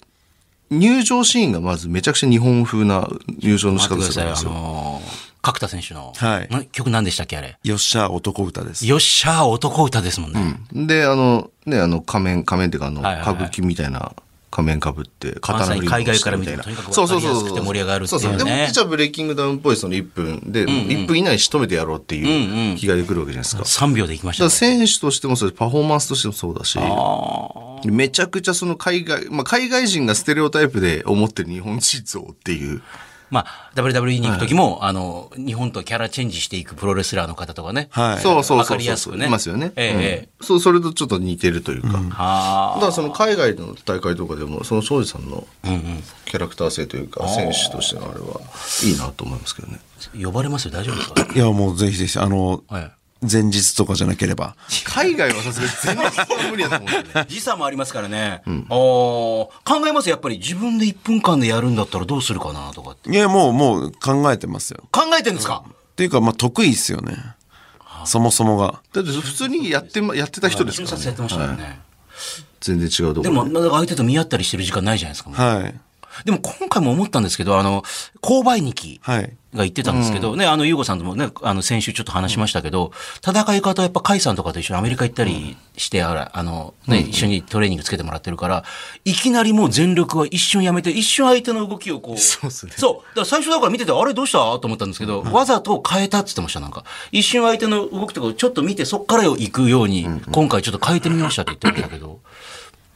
[0.72, 3.08] 入場シーンがまずめちゃくちゃ日本風な
[3.40, 4.26] 入場の仕方ですよ。
[4.52, 7.58] のー、角田選手の、はいな曲何でしたっけあれ？
[7.64, 8.86] よっしゃ男歌です。
[8.88, 10.60] よっしゃー男歌ですもんね。
[10.74, 14.12] で、あの、ね、あの仮面、仮面っていうかあの、歌舞伎みたいな
[14.52, 17.36] 仮面かぶって、刀振り海外から見てもとにかくそうそうそう。
[17.36, 18.28] わかりやすくて盛り上がるっていうね。
[18.28, 18.38] そうそう。
[18.38, 23.86] でも、実はブレイキングダウンっぽいその1分で、1分以内に仕留めてやろうっていう気がでくるわけじゃないですか。
[23.86, 24.50] 3秒で行きましたね。
[24.50, 25.60] 選手としてもそうです。
[25.60, 26.80] パフォーマンスとしてもそうだし、
[27.90, 32.82] めちゃくちゃその海外、まあ、海外人がステレオタイプで思ってる日本人像っていう、
[33.30, 37.88] まあ、WWE に行く時も、あの、日本とキャラチェンジしていくプロレスラーの方とかね。
[37.92, 38.20] はい。
[38.22, 38.58] そうそうそうそう。
[38.60, 39.72] わかりやすくねいますよね。
[39.76, 41.88] ええうんええそう、それとちょっと似てるというか。
[41.98, 45.48] はだからその海外の大会とかでも、その庄司さんの
[46.26, 48.42] キャラクター性というか、選手としてのあれは
[48.84, 49.80] いいなと思いますけどね。
[50.14, 50.26] あ。
[50.26, 52.92] 呼ばれますよ、大丈夫ですかいや、もうぜひぜひ、あの、はい。
[53.22, 54.56] 前日とかじゃなければ。
[54.86, 57.26] 海外はさすがに全然無理だと思うんですよね。
[57.30, 58.42] 時差もありますからね。
[58.46, 63.10] あー考えますやっぱり自分で1分間でやるんだったらどうするかなとかって。
[63.10, 64.84] いや、もう、もう考えてますよ。
[64.92, 67.16] 考えてんですか、っていうか、まあ、得意っすよね。
[68.06, 68.82] そもそもが。
[68.94, 71.06] だって普通にやってま、やってた人ですからね。
[71.06, 71.80] やってましたよね。
[72.62, 75.32] 全然違うところでも、なんか相手と見合ったりしてる時間ないじゃないですか。
[75.32, 75.76] はい。
[76.24, 77.84] でも今回も思ったんですけど、あの、
[78.22, 79.36] 購買日記はい。
[79.56, 82.92] が言ってたんですけど、ね、あの、ゆうごさんともね、あの、先週ちょっと話しましたけど、
[83.26, 88.64] 戦い方はやっぱ甲斐さんとかと一緒にアメリカ行ったりして、あら、あの、ね、一緒にトレーニングつけてもらってるから、
[89.06, 93.08] いきなりもう全力は一瞬やめて、一瞬相手の動きをこう、そうっすねそう。
[93.10, 94.38] だから最初だから見てて、あれどうした？
[94.60, 96.84] と思ったんですけど、わざと変えたって言ってました、なんか。
[97.12, 102.20] 一瞬相手の動きとかをちょっと見て、そっから行くように、今回ちょっと変えてみましたって言ってましたけど、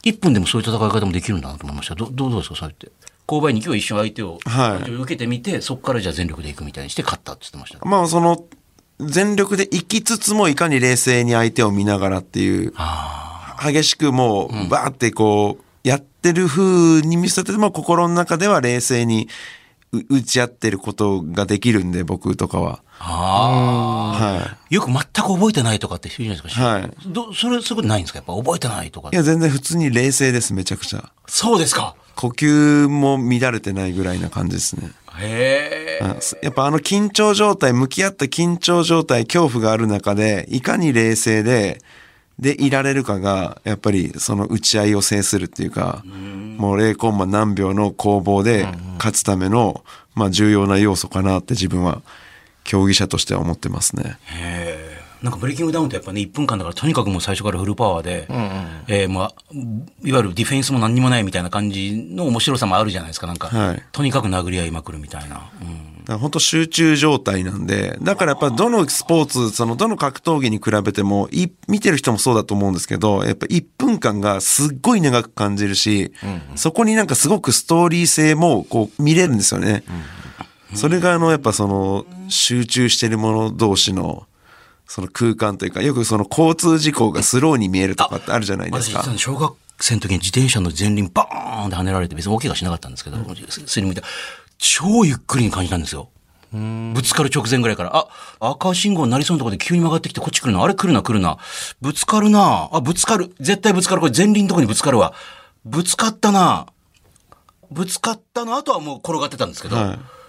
[0.04, 1.94] 1分でもそういう戦い方もできるんだなと思いました。
[1.94, 2.90] どどうどうですか、そうやって？
[3.30, 7.88] 購買に今日一瞬相手を、はい受けてみて、そこからじゃあ全力で行くみたいにして勝ったって言ってました。
[7.88, 8.44] まあ、その、
[8.98, 12.74] 全力で生きつつもいかに冷静に相手を見ながらっていう、
[13.62, 19.28] 激しくもう、バーってこう、やってる風に見せても、心の中では冷静に
[19.92, 22.82] う打ち合ってることができるんで、僕とかは。
[22.98, 24.24] ああ。
[24.24, 26.64] はよく全く覚えてないとかって言うじゃないですか。
[26.64, 28.18] はいどそれ、そういうことないんですか？
[28.18, 29.10] やっぱ覚えてないとかい。
[29.12, 29.16] い。
[29.16, 31.10] や、全然普通に冷静です、めちゃくちゃ。
[31.26, 31.94] そうですか。
[32.20, 34.92] 呼吸も乱れてないぐらいな感じですね。
[35.18, 36.04] へえ。
[36.04, 41.80] あやっぱあの緊張状態、向き合った緊張状態、恐怖がある中で、いかに冷静で、
[42.38, 48.66] でいられるかが、やっぱりその打ち合いを制するっていうか、もう0コンマ何秒の攻防で
[48.98, 49.82] 勝つための、
[50.14, 52.02] まあ重要な要素かなって自分は
[52.64, 54.18] 競技者としては思ってますね。
[54.26, 54.89] へえ。
[55.22, 58.26] なんかブレイキングダウンってやっぱね、1分間だからとにかくもう最初からフルパワーで、
[58.88, 59.34] えーまあ、
[60.02, 63.26] いわゆるディフェンスも何にもないみたいな感じの面白さもあるじゃないですか。
[63.26, 65.50] なんか、はいとにかく殴り合いまくるみたいな。
[65.60, 76.12] うんだから本当集中状態なんで、だからやっぱどのスポーツ、そのどの格闘技に比べても、い見てる人もそうだと思うんですけど、やっぱ1分間がすっごい長く感じるし、
[76.56, 79.84] そこになんかすごくストーリー性もこう見れるんですよね。
[80.74, 84.26] それがあのやっぱその集中してる者同士の
[84.90, 94.02] その空間というか、よくその交通事故がスローに見えるとかってあるじゃないですか小学生の時に自転車の前輪バーンって跳ねられて別に大怪我しなかったんですけど、すりむいて、
[94.58, 96.08] 超ゆっくりに感じたんですよ。
[96.52, 98.08] ぶつかる直前ぐらいから、あ、
[98.40, 100.60] 赤信号になりそうなところで急に曲がってきてこっち来るな。
[100.64, 101.38] あれ来るな来るな。
[101.80, 102.68] ぶつかるな。
[102.72, 103.32] あ、ぶつかる。
[103.38, 104.00] 絶対ぶつかる。
[104.00, 105.14] これ前輪のとこにぶつかるわ。
[105.64, 106.66] ぶつかったな。
[107.70, 110.19] ぶつかったの後はもう転がってたんですけど、はい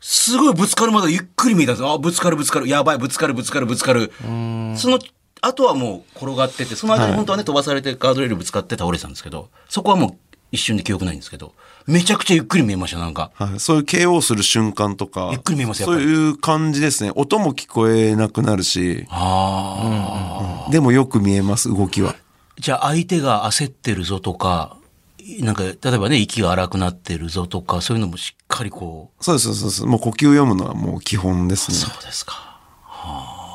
[0.00, 1.92] すごいぶつかるまでゆっくり見えたんですよ。
[1.92, 2.68] あ、ぶつかるぶつかる。
[2.68, 4.12] やばい、ぶつかるぶつかるぶつかる。
[4.20, 4.26] そ
[4.90, 4.98] の
[5.40, 10.16] 後はもう転がってて、その間に本当はね、飛ばされてガードレールぶつかって倒れてたんですけど、そこはもう
[10.52, 11.52] 一瞬で記憶ないんですけど、
[11.86, 13.30] めちゃくちゃゆっくり見えました、なんか。
[13.34, 17.12] はい、そういう KO する瞬間とか、ゆっくり見えますやっそういう感じですね。
[17.14, 22.14] 音も聞こえなくなるし、ああ、でもよく見えます、動きは。
[22.58, 24.75] じゃあ相手が焦ってるぞとか、
[25.40, 29.84] なんか、例えばね、息が荒くなってるぞとか、そういうのもしっかりこそうです、そうです。
[29.84, 31.78] もう呼吸読むのはもう基本ですう、ね。
[31.78, 32.56] そうですか。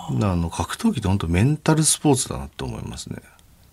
[0.10, 3.18] あの格闘技って本当メンタルスポーツだなって思いますね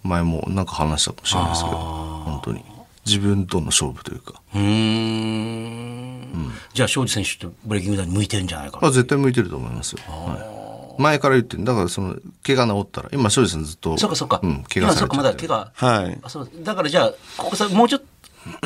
[0.05, 2.65] 前もなんか話したかもしれないですけど本当に
[3.07, 6.53] 自分との勝負というかうーん。
[6.75, 8.89] じゃあ、庄司選手ってブレイキングダウンに向いてるんじゃないかな。
[8.89, 10.58] あ絶対向いてると思いますよ、はい、
[10.99, 11.65] 前から言ってる。
[11.65, 13.09] だからその怪我治ったら。
[13.13, 13.97] 今庄司さんずっと。
[13.99, 14.41] そっかそっか。
[14.43, 15.73] うん、怪我まだ怪我。
[15.75, 16.19] はい。
[16.23, 16.51] あそう。
[16.63, 18.07] だからじゃあ、ここさ、もうちょっと、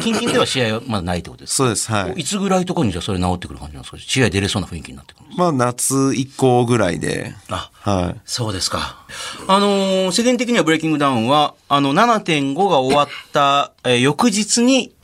[0.00, 1.56] 近々では試合はまだないってことですか？
[1.56, 2.20] そうです、はい。
[2.20, 3.98] いつぐらいとかにじゃあそれ治ってくる感じなんですか？
[3.98, 8.20] 試合出れそうな雰囲気になってくるまあ夏以降ぐらいで、あ、はい。
[8.24, 9.04] そうですか。
[9.48, 14.94] あのー世間的にはブレイキングダウンは、あの、7.5が終わった、えー翌日に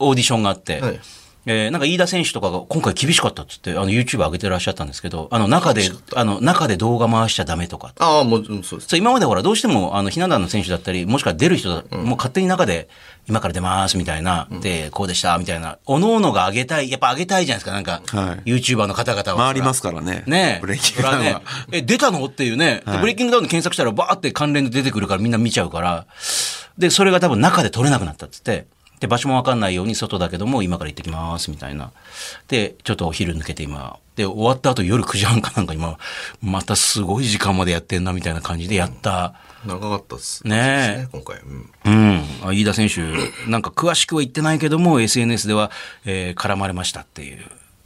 [0.00, 1.00] オーディションがあって、はい
[1.46, 7.92] えーなんか飯田選手とかが今回厳しかったっつって、あの、YouTube 上げてらっしゃったんですけど、あの、中で、あの、中で動画回しちゃダメとか。
[7.98, 12.88] ああもちろんそうですそう今までほら、どうしても、あの、ひな壇の選手だったり、もしくは出る人だ、もう勝手に中で、
[13.26, 19.38] 今から出ます、みたいな、で、こうでした、みたいな、おのおのが上げたい、やっぱ上げたいじゃないですか、なんか、はい YouTuber の方々は。
[19.38, 20.24] 回りますからね。
[20.26, 20.60] ねえ。
[20.60, 21.36] ブレイキングダウンね、
[21.72, 26.06] え、出たのっていうね、でブレイキングダウンで検索したらバーって関連で出てくるからみんな見ちゃうから、
[26.78, 28.66] で、それが多分中で撮れなくなったっつって、
[29.04, 31.92] で、場所もわかんないように外だけども今から行ってきますみたいな。
[32.48, 35.98] で、ちょっとお昼抜けて今、で、終わった後夜9時半かなんか今、
[36.40, 39.34] またすごい時間までやってんなみたいな感じでやった。
[39.66, 42.24] 長かったっすねえ今回、うん、うん。
[42.44, 43.02] あ飯田選手、
[43.50, 45.70] なんか詳しくは言ってないけども、SNS では、
[46.06, 47.44] えー絡まれましたっていう。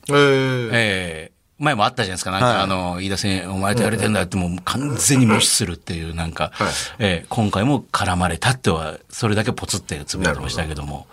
[0.09, 2.31] えーええ前もあったじゃないですか。
[2.31, 6.53] なんか、はいあの、飯田選手、お前とやれてんだってもう完全に無視するっていう、なんか、
[6.99, 11.07] ええ今回も絡まれたっては、それだけポツってつぶやいてましたけども。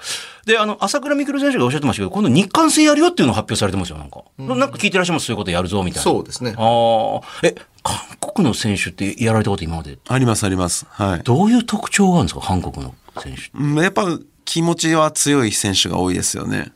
[0.45, 4.21] で、あの、朝倉未来選手がおっしゃってましたけど、今度日韓戦やるよっていうのを発表されてますよ、なんか。
[4.37, 5.25] なんか聞いてらっしゃいます？
[5.25, 6.03] そういうことやるぞ、みたいな。
[6.03, 7.21] そうですねああ。
[7.41, 7.97] え、韓
[8.33, 10.85] 国の選手ってやられたこと今まで、あります、あります。
[10.91, 11.23] はい。
[11.23, 13.49] どういう特徴があるんですか、韓国の選手って？
[13.55, 14.05] うんやっぱ
[14.45, 16.71] 気持ちは強い選手が多いですよね。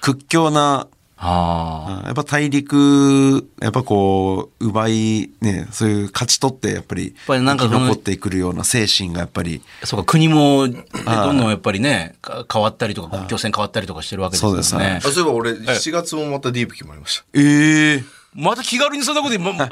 [0.00, 0.88] 屈強な、
[1.24, 2.06] ああ。
[2.06, 14.62] やっぱ大陸、やっぱこう、奪い、ね、そういう勝ち取って、やっぱり、ぱりなんかその生き残ってくるような精神がやっぱり、そうか、国も、ねどんどんやっぱりね、か変わったりとか、国境線変わったりとかしてるわけですよね。
[14.64, 17.24] そうですあそういえば俺7月もまたディープ決まりました。
[17.34, 18.04] ええ
[18.34, 19.64] また気軽にそんなこと言う、ま、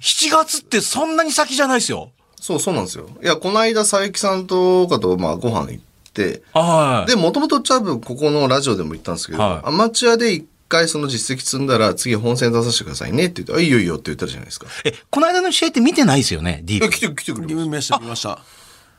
[0.00, 2.10] 7月ってそんなに先じゃないですよ。
[2.40, 3.08] そうそうなんですよ。
[3.22, 7.10] いやこの間佐伯さんとかとまあご飯行ってはい。
[7.10, 9.68] で、もともと多分ここのラジオでも言ったんですけど、はい。
[9.68, 14.66] アマチュアで一回その実績積んだら次本戦出させてくださいねって言って、あ、いいよいいよって言ったじゃないですか。
[14.84, 16.94] え、この間の試合って見てないですよね、ディーえ、プ。
[16.94, 18.38] 来て、来てくれまし見ました、見ました。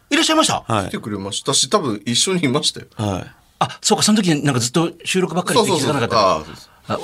[0.09, 0.63] いらっしゃいました？
[0.67, 0.89] はいた。
[0.89, 2.87] 来てくれましたし、多分一緒にいましたよ。
[2.95, 3.35] はい。
[3.59, 5.93] あ、そうか、その時なんかずっと収録ばっかりそうそうそう。
[5.93, 6.45] で気づかなかっ
[6.87, 6.93] た。
[6.93, 6.99] あ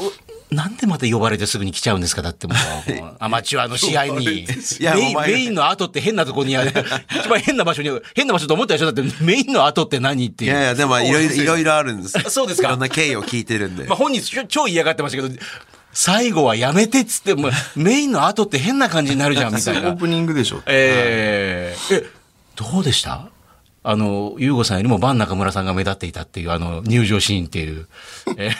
[0.51, 2.21] なんでまた呼ばれてすぐに来ちゃうんですか？
[2.23, 2.57] だってもう、
[3.19, 4.43] アマチュアの試合に。
[4.43, 4.47] い
[4.79, 6.73] やメイン、メインの後って変なとこにある。
[7.19, 10.51] 一番変な場所に、変な場所と思ったでしょだってメインの後って何っていう。
[10.51, 12.17] いやいや、でもいろいろ、いろいろあるんです。
[12.31, 13.83] そうですかいろんな経緯を聞いてるんで。
[13.85, 15.35] まあ本人ちょ超嫌がってましたけど、
[15.93, 19.95] 最後はやめてっつって、も うメインの後って変な感じになるじゃんみたいな オー。
[19.97, 20.63] プニングでしょ。
[20.65, 22.05] えーえ、
[22.55, 23.27] どうでした？
[23.81, 27.87] あの、ゆうごさんよりもバン中村さんが目立っていたっていう、あの、入場シーンっていう。
[28.37, 28.51] え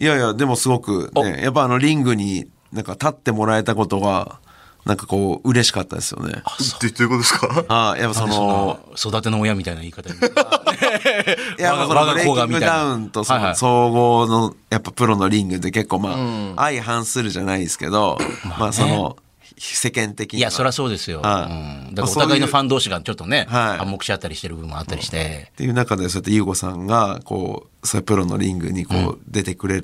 [0.00, 4.40] いやいや、でもすごくね、やっぱあのリングになんか立ってもらえたことが、
[4.84, 6.42] なんかこう、嬉しかったですよね。
[6.76, 7.64] ってどういうことですか？
[7.68, 10.16] ああ、やっぱその、その育ての親みたいな言い方に。
[10.16, 10.20] い
[11.60, 16.14] や、まあそのブレイキングダウンとその総合の、やっぱプロのリングって結構ま
[16.56, 18.16] あ、相反するじゃないですけど、
[18.60, 19.16] まあその、
[19.58, 20.40] 世間的には。
[20.40, 21.22] いや、そりゃそうですよ。
[21.22, 21.52] はい
[21.88, 25.48] うん、だからお互いのファン同士がちょっとね、はい暗黙し合ったりしてる部分もあったりして。
[25.52, 29.82] っていう中でそうやって優吾さんがこうそういうプロのリングにこう出てくれ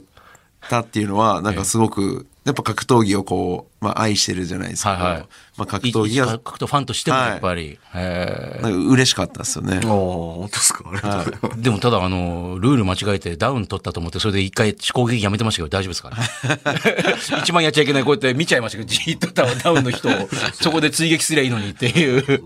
[0.68, 5.26] たっていうのはなんかすごくやっぱ格闘技をこう、まあ、愛してるじゃないですか、はいはい。
[5.56, 7.78] まあ、格闘技いが格闘ファンとしてもやっぱり。
[7.94, 9.80] へーなんか嬉しかったですよね。
[9.84, 10.84] お本当ですか？
[10.88, 11.62] ありがとうございます。
[11.62, 16.02] でもただあの、ルール間違えてダウン取ったと思って、それで一回攻撃やめてましたけど大丈夫です
[17.30, 20.12] か 一番やっちゃいけないこうやって見ちゃいましたけど、じーっとダウンダウンの人を
[20.54, 22.42] そこで追撃すりゃいいのにっていう。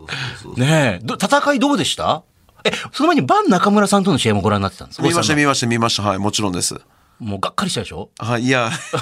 [0.57, 1.05] ねえ。
[1.05, 2.23] ど戦いどうでした？
[2.65, 5.07] え、その前にバン中村さんとの試合もご覧になってたんですか？
[5.09, 6.75] 見ました見ました見ましたはいもちろんです。
[7.19, 8.11] もうがっかりしたでしょ？
[8.19, 8.71] はいいや。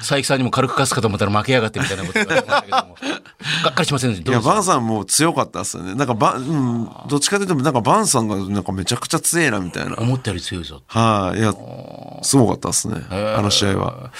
[0.00, 2.96] 佐伯さんにも軽く勝つかと思ったら負けやがってみたいなこと言われてましたけども。
[3.64, 4.30] がっかりしませんでした？
[4.30, 5.94] いやバンさんも強かったですよね。
[5.94, 9.96] なんかバン、うん、どっちかというとなんかバンさんがなんかめちゃくちゃ強えなみたいな。
[9.96, 10.82] 思ったより強いぞ。
[10.86, 11.38] はい。
[11.38, 11.54] いや
[12.22, 13.02] すごかったですね。
[13.10, 14.10] あの試合は。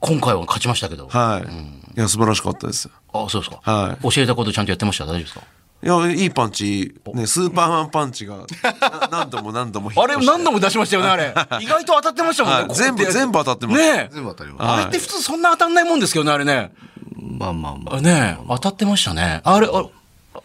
[0.00, 1.06] 今回は勝ちましたけど。
[1.08, 3.60] はい、いや素晴らしかったですあ、そうですか。
[3.62, 4.10] はい。
[4.10, 5.04] 教えたことちゃんとやってました？
[5.04, 5.42] 大丈夫ですか？
[5.84, 11.34] いや、いいパンチ、ね、スーパーマンパンチが、な 何度も何度もあトしてれ何度も出しましたよね、あれ。
[11.60, 12.68] 意外と当たってましたもんねはい。
[12.68, 13.80] こうやって全部、全部当たってます。
[13.80, 14.08] ねえ。
[14.12, 16.70] 全部当たりまあれって普通そんな当たんないもんですけどね、あれね。
[16.76, 16.92] す。
[17.18, 18.00] まあまあまあ。
[18.00, 19.40] ねえ、当たってましたね。
[19.42, 19.84] あれ、あ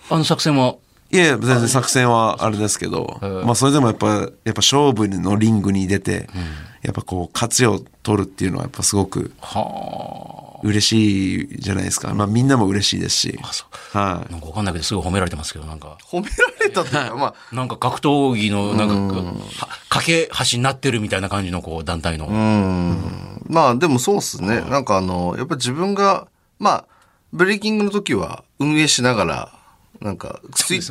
[0.10, 0.76] あの作戦は？
[1.12, 6.28] いや、全然作戦はあれですけど、まあそれでもやっぱ、やっぱ勝負のリングに出て、
[6.82, 9.32] やっぱこう、勝ちを取るっていうのはやっぱすごく
[10.64, 12.14] 嬉しいじゃないですか。
[12.14, 13.40] まあみんなも嬉しいですし。
[13.94, 14.32] はい。
[14.32, 15.98] なんかわかんないけど、すごい褒められてますけど、なんか。
[16.04, 22.28] 褒められたというか、まあ、 なんか格闘技の、なんか、は架け橋になってるみたいな感じの、こう、団体の。
[23.48, 24.62] まあでもそうっすね。
[24.62, 26.28] なんかあの、やっぱ自分が、
[26.60, 26.86] まあ、
[27.34, 29.52] ブレイキングの時は運営しながら、
[30.02, 30.42] なんか、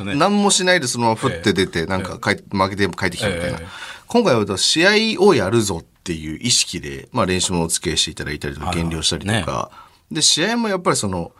[0.05, 3.59] ね何もしないでそのまま振って出て、なんか帰っ負けて帰ってきたみたいな。
[3.59, 9.71] ええ今回は試合をやるぞっていう意識で、まあ練習もお付き合いしていただいたりとか、減量したりとか。
[10.11, 11.31] で、試合もやっぱりその、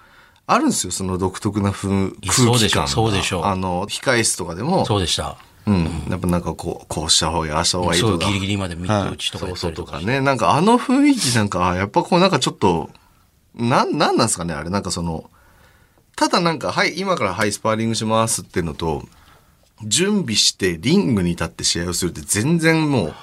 [0.46, 2.88] あるんですよ、その独特な空そうでしょ気感が。
[2.88, 5.38] そうでしょあの、控え室とかでも、そうでした。
[5.66, 6.06] うん。
[6.10, 8.34] やっぱなんかこう、こうした方がいい、ああした方がいいそう、とかギ。
[8.36, 10.00] リギリまでミット打ちとかそうそうやったりとか。
[10.00, 10.22] とかね。
[10.22, 12.90] なんかあの雰囲気なんか、あやっぱこうなんかちょっと、
[13.56, 15.30] なん、なんなんですかねあれなんかその、
[16.16, 19.04] ただなんか、はい、今からはい、スパーリングしますっていうのと、
[19.84, 23.14] 準備してリングに立って試合をするって全然も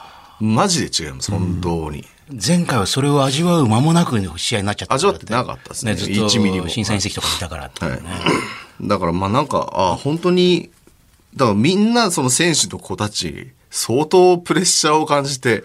[0.41, 2.05] う、マジで違います、本当に。
[2.31, 8.09] 前回はそれを味わう間もなく試合になっちゃった味わってなかったですねずっ1ミリもと審査員席とかにいたからっていうね。
[8.81, 10.71] だからまあなんか、あ本当に、
[11.37, 15.65] だからみんなその選手の子たち、相当プレッシャーを感じて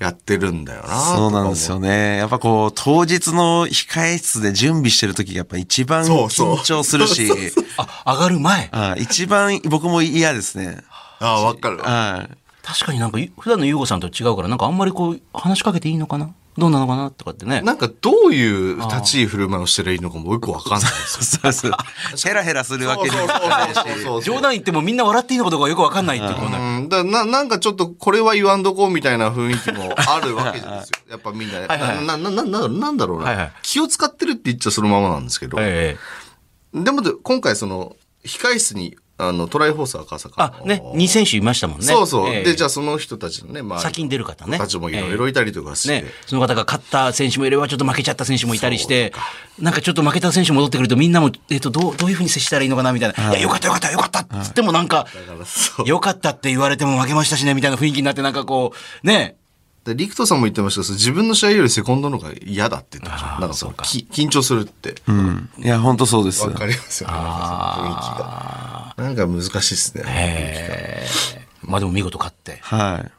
[0.00, 0.98] やってるんだよな。
[0.98, 2.16] そうなんですよね。
[2.16, 7.30] やっぱこう、当日の控え室で準備してる時がやっぱ一番緊張するし、
[7.76, 8.70] あ、上がる前。
[8.72, 10.78] あ一番僕も嫌ですね。
[11.18, 11.76] ああ、わかる。
[11.76, 12.36] はい。
[12.62, 17.62] 確かになんか普段の優吾さんと違うから、なんかあんまりこう話しかけていいのかなどうなのかなとかってね。
[17.62, 21.52] なんかどういう立ち居振る舞いをしてらいいのかもよくわかんないですよ。
[21.52, 22.28] そうです。
[22.28, 24.02] ヘラヘラするわけにもいかないし。
[24.02, 30.82] そう冗談言ってもみんな笑っていいのかどうかよくわかんないっていうこうねうん、だななんかちょっとこれは言わんとこうみたいな雰囲気もあるわけですよ。
[31.10, 31.58] やっぱみんな。
[31.58, 35.58] はいはいな、な、な、な、なんだろうな、はいはい気を使ってるって言っちゃそのままなんですけど。
[35.60, 36.30] ええ
[36.72, 41.86] でもで今回その、控室に、あの、トライフォース赤坂のあ、ね、2選手いましたもんね。
[41.86, 42.28] そうそう。
[42.28, 44.58] ええで、じゃあその人たちのね、まあ、先に出る方ね。
[44.58, 46.02] たちもいろいろいたりとかして。
[46.02, 49.12] ね、その方が勝った選手もいれば、ちょっと負けちゃった選手もいたりして、
[49.58, 53.30] なんかちょっと負けた選手戻ってくると、みんなも、えっ、と、どう、どういうふうに接したらいいのかな、みたいな。
[53.30, 55.06] いや、よかったよかったよかったっつってもなんか、
[55.44, 59.36] そうよかったって言われても負けましたしね、みたいな雰囲気になって、なんかこう、ね、
[59.84, 63.40] で、リクトさんも言ってましたけど、自分の試合よりセコンドの方が嫌だって言ってました。
[63.40, 64.96] なんかそうき緊張するって。
[65.06, 65.48] うん。
[65.58, 66.46] いや、本当そうです。
[66.46, 67.16] わかりますよね。
[67.16, 68.94] 雰囲気が。
[68.98, 70.04] なんか難しいですね。
[70.06, 72.58] ええまあでも見事勝って。
[72.62, 73.10] はい。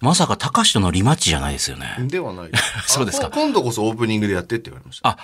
[0.00, 1.96] まさか高橋とのリマッチじゃないですよね。
[2.00, 2.50] ではない。
[2.86, 5.08] そうですか今度こそオープニングでやってって言われました。
[5.10, 5.18] あ、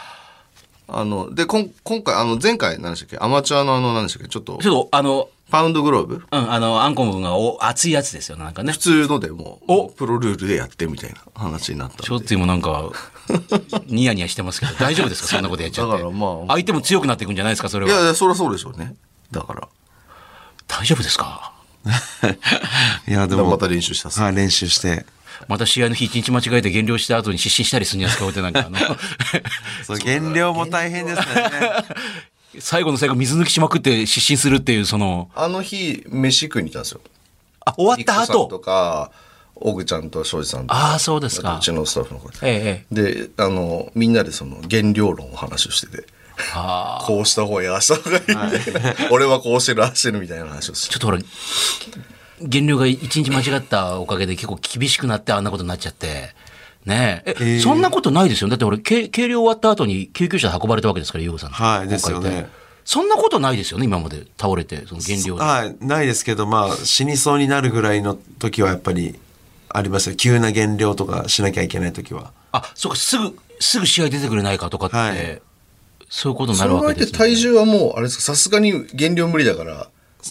[0.88, 3.18] あの、で、こん今回、あの、前回、何でしたっけ？
[3.18, 4.28] アマチュアのあの、何でしたっけ？
[4.28, 6.14] ちょっとち、ょっと、あの、パウンドグローブ？
[6.30, 8.78] うん、あの、あんこの部分がお熱いやつですよ、なんかね普。
[8.78, 12.04] 通のでもう、おプロルールでやってみたいな話になったんで。
[12.04, 12.90] ちょっと今なんか、
[13.86, 15.28] ニヤニヤしてますけど、 大丈夫ですか？
[15.28, 15.92] そんなことやっちゃって。
[15.92, 17.92] だからまあ相手も強くなっていくんじゃないですかそれは。
[17.92, 18.94] いやいや、そりゃそうでしょうね。
[19.30, 19.68] だから。
[20.68, 21.52] 大丈夫ですか？
[23.06, 23.48] いや、でも。
[23.50, 25.06] また練習したっすはい、練習して。
[25.48, 28.96] また試合の日一日間違えて減量した後に失神したりするんじゃないですかってなんかあの、
[29.86, 31.24] そう、減量も大変ですね。
[32.60, 37.00] 最後の最後水抜きしまくって失神するっていう、その、あの日、飯食いに行ったんですよ。
[37.64, 38.58] あ、終わったリクトさんと後。
[38.60, 39.10] か、
[39.56, 41.60] オグちゃんと庄司さんとああ、そうですかう。
[41.60, 42.38] ちのスタッフの子で。
[42.42, 43.26] ええ、ええ。
[43.26, 46.06] で、あの、みんなでその原料論を話をしてて、
[46.54, 47.04] ああ。
[47.06, 48.22] こうした方がいい、ああした方がいい
[48.58, 50.92] みたいな、 俺はこうしてる、ああしてるみたいな話をする。
[50.92, 51.18] ちょっとほら、
[52.42, 56.34] 減量が一日間違ったおかげで結構厳しくなってあんなことになっちゃって。
[56.86, 57.36] ねえ。
[57.40, 58.48] え、そんなことないですよ。
[58.48, 61.50] だって俺、計計量終わった後に救急車で運ばれたわけですから、ゆうごさん。
[61.50, 65.42] はいですよね今回ってそんなことないですよね、今まで倒れて、その減量で。
[65.42, 69.18] はい、ないですけど、まあ、死にそうになるぐらいの時はやっぱり
[69.68, 70.14] ありますよ。
[70.14, 72.30] 急な減量とかしなきゃいけない時は。
[72.52, 75.42] あ、そうか、すぐ、すぐ試合出てくれないかとかって、はい
[76.08, 77.34] そういうことになその場合ってるわけですよ、ね。
[77.34, 79.88] 体重はもう、あれですか、さすがに減量無理だから、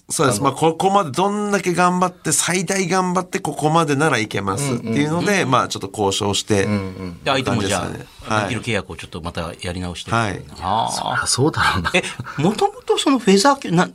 [0.09, 0.41] そうです。
[0.41, 10.11] まあ、ここまでどんだけ頑張って、最大頑張ってここまでならいけますっていうので、まあ、ちょっと交渉して、で相手もじゃあ、ですかねはいできる契約をちょっとまたやり直して。
[10.11, 11.23] はいああ。
[11.23, 11.91] あ、そうだろうな。
[11.93, 12.03] え、
[12.41, 13.89] もともとそのフェザー級、な、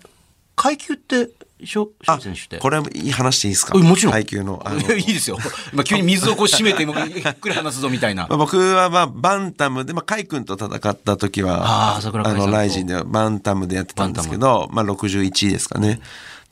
[0.57, 1.31] 階級って、
[1.65, 2.59] 翔翔選手って。
[2.59, 3.77] これいい話していいですか？
[3.79, 4.13] もちろん。
[4.13, 4.63] 階級の。
[4.97, 5.39] いいですよ。
[5.73, 6.89] まあ、急に水をこう締めて、ゆ
[7.23, 8.35] っくり話すぞみたいなま。
[8.35, 12.01] あ、僕はまあバンタムで、まあ、カイ君と戦った時は、あ
[12.35, 16.01] の、ライジンではバンタムでやってたんですけど、まあ、61位ですかね。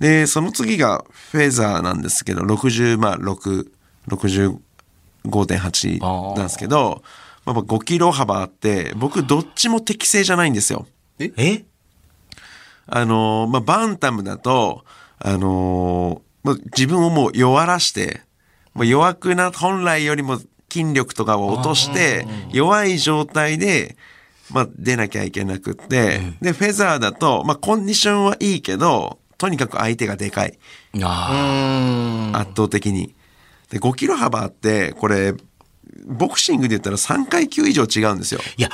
[0.00, 3.66] で、その次がフェザーなんですけど、60、まあ、6、
[4.08, 7.02] 65.8なんですけど、
[7.44, 10.86] まあ、5キロ幅あって、僕どっちも適正じゃないんですよ。
[11.18, 11.64] え？
[12.90, 14.84] あのーまあ、バンタムだと、
[15.20, 18.22] あのーまあ、自分をもう弱らして、
[18.74, 20.38] もう弱くな、本来よりも
[20.70, 23.96] 筋力とかを落として、弱い状態で、
[24.50, 30.58] まあ、出なきゃいけなくって、で、フェザーだと、まあ、コンディションはいいけど、とにかく相手がでかい。
[31.02, 33.14] あ圧倒的に。
[33.70, 35.34] で、5キロ幅あって、これ、
[36.06, 38.40] ボクシングで言ったら3階級以上違うんですよ。
[38.40, 38.70] ーいや、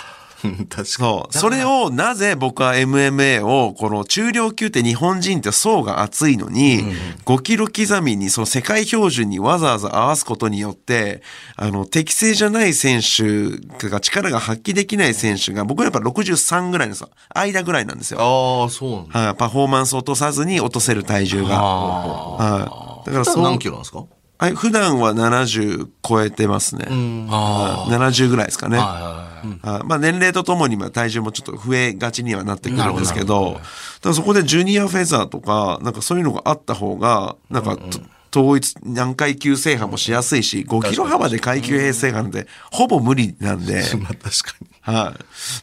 [0.69, 0.87] 確かに。
[0.87, 1.37] そう。
[1.39, 6.85] それをなぜ僕は MMA を、この中量級って日本人って層が厚いのに、
[7.25, 11.23] 5キロ刻みにその世界標準にわざわざ合わすことによって、
[11.57, 18.19] あの、適正じゃない選手が力が発揮できない選手が、僕はやっぱ63ぐらいのさ、間ぐらいなんですよ。
[18.21, 19.19] ああ、そうなんだ。
[19.29, 21.61] はい、パフォーマンスを落とさずに落とせる体重が。
[21.61, 23.07] はい。
[23.07, 23.43] だからそう。
[23.43, 24.05] 何キロなんですか？
[24.45, 26.87] はい、普段は70超えてますね。
[26.87, 27.93] はい。
[27.93, 28.79] 70ぐらいですかね。
[28.79, 29.35] はい
[29.85, 33.61] まあ年齢とともにまあ体重もちょっと増えがちにはなってくるんですけど、
[34.01, 38.01] ただそこでジュニアフェザーとか、なんかそういうのがあった方が、なんかと、
[38.41, 44.69] 統一何階級制覇もしやすいし、5キロ幅で階級制覇なんてほぼ無理なんで、 まあ確かに。
[44.81, 45.15] は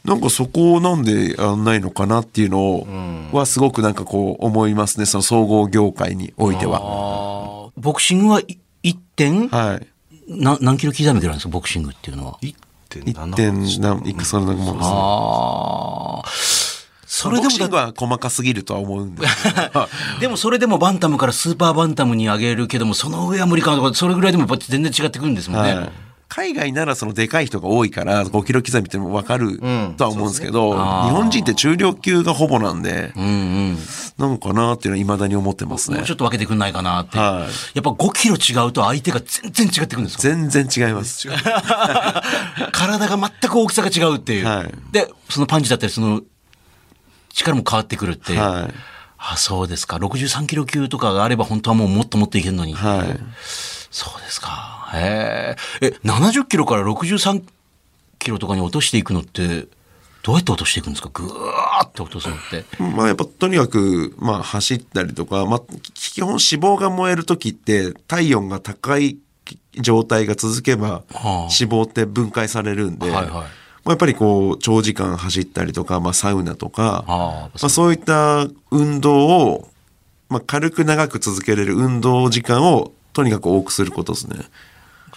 [0.04, 0.08] い。
[0.08, 2.86] なんかそこをなんでやんないのかなっていうのを、
[3.32, 7.70] はすごくなんかこう思いますね、その総合業界においては。
[7.76, 9.86] ボクシングはい1点、はい。
[10.28, 12.38] な何キロ刻みぐらいなんですか、ボクシングっていうのは。
[12.42, 14.78] 1.7 1点何、いくそのものですね。
[14.82, 16.28] ああ。
[17.06, 19.88] それでもボクシングは細かすぎるとは思うんですけど。
[20.20, 25.74] でもそれでもバンタムからスーパーバンタムに上げるけども、その上は無理かなとか、それぐらいでもやっぱ全然違ってくるんですもんね。
[25.74, 25.92] はい
[26.34, 29.58] 海外ならそのでかい人が多いから5キロ刻みっても分かる
[29.98, 30.78] とは思うんですけど、日
[31.10, 33.28] 本人って中量級がほぼなんで、うんう
[33.72, 33.78] ん。
[34.16, 36.12] なのかなっていうのは未だに思ってますねもうち。
[36.12, 37.18] ょっと分けてくんないかなって。
[37.18, 40.34] はいやっぱ5キロ違うと相手が全然違ってくるんですよ。
[40.34, 41.28] 全然違います。
[42.72, 44.46] 体が全く大きさが違うっていう。
[44.46, 46.22] はいで、そのパンチだったり、その
[47.34, 48.40] 力も変わってくるっていう。
[48.40, 48.74] はい
[49.24, 49.98] あ、そうですか。
[49.98, 52.72] 63キロ級とかがあれば本当はもうもっともっといけるのに。
[52.72, 53.20] はい。
[53.90, 54.81] そうですか。
[54.94, 55.86] へえ。
[55.86, 57.42] え、70キロから63
[58.18, 59.66] キロとかに落としていくのって、
[60.22, 61.10] どうやって落としていくんですか？
[61.12, 62.64] ぐーって落とすのって。
[62.78, 65.62] まあやっぱとにかく、まあ走ったりとか、まあ
[65.94, 69.18] 基本脂肪が燃える時って体温が高い
[69.74, 79.68] 状態が続けばはあ脂肪って分解されるんで、はいはいまあやっぱりこう長時間走ったりとか、まあサウナとか、ああまあそういった運動を、
[80.28, 84.36] まあ軽く長く続けれる運動時間をとにかく多くすることですね。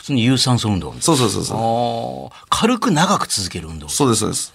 [0.06, 2.46] 普通に有酸素運動そうそうそうそう。
[2.52, 3.90] 軽く長く続ける運動。
[3.90, 4.54] そうですそうです。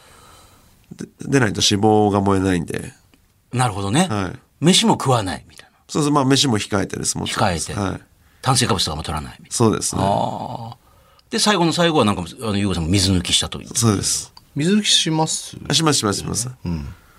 [0.94, 2.92] ででないと脂肪が燃えないんで。
[3.53, 4.07] なるほどね。
[4.09, 5.76] はい飯も食わないみたいな。
[5.88, 7.74] そうそう、まあ飯も控えてです、もちろん控えて。
[7.74, 8.01] はい。
[8.42, 10.01] 炭水化物とかも取らないみたいそうですね。
[10.01, 10.07] な。
[10.07, 10.76] ああ。
[11.30, 13.68] で、最後の最後はなんか、あの、ゆうごさんも水抜きしたという。
[13.74, 14.32] そうです。
[14.55, 15.57] 水抜きします？
[15.72, 16.48] しますしますします。
[16.48, 16.68] ああ。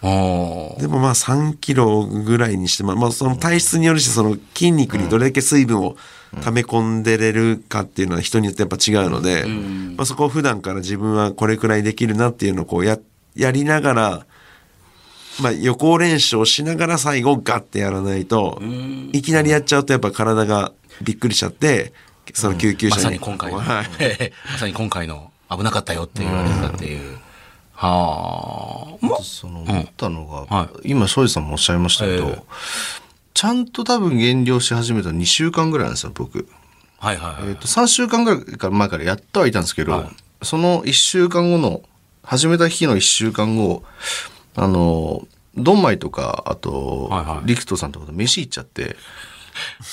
[0.01, 5.95] でもまあ3キロぐらいにして、まあ、まあその体質によるし、その筋肉にどれだけ水分を
[6.43, 9.45] 溜め込んでれるかっていうのは人によってやっぱ違うので、
[9.95, 12.97] まあそこを普段から自分はこれくらいできるなっていうのをこうや、
[13.35, 14.25] やりながら、
[15.39, 18.59] まあ予行練習をしながら最後ガッてやらないと、
[19.11, 20.73] いきなりやっちゃうとやっぱ体が
[21.03, 21.93] びっくりしちゃって、
[22.33, 23.03] その救急車まに。
[23.03, 23.85] さに今回の、はい。
[24.51, 27.19] まさに今回の危なかったよって言われたっていう。
[27.87, 29.05] はあ。
[29.05, 32.43] まその思ったのが、は今庄司さんもおっしゃいましたけど、ええ。
[33.33, 36.47] ちゃんと多分減量し始めた2週間ぐらいなんですよ僕、
[36.99, 37.49] はいはいはい。
[37.49, 40.05] えっと3週間ぐらい前からやってはいたんですけど、
[40.43, 41.81] その1週間後の
[42.23, 43.83] 始めた日の1週間後
[44.55, 45.27] あの
[45.57, 47.47] ドンマイとかあと、はいはい。
[47.47, 48.95] リクトさんとかと飯行っちゃって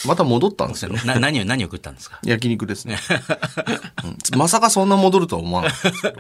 [0.07, 2.19] また戻ったんですよねな何を、何を食ったんですか？
[2.25, 2.99] 焼肉ですね、
[4.33, 6.17] うんまさかそんな戻るとは思わなかったんですけど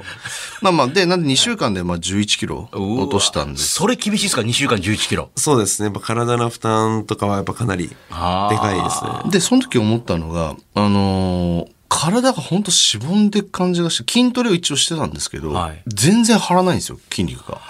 [0.62, 5.30] まあまあでなんで2週間でまあ11キロ落としたんですそれ厳しいですか ?2 週間11キロ。
[5.36, 5.86] そうですね。
[5.86, 9.30] やっぱ体の負担とかはやっぱかなりでかいですね。
[9.30, 17.60] で、その時思ったのが、あのー体がほんとしぼんでく感じがして、筋トレを一応してたんですけど、はい全然張らないんですよ、筋肉が。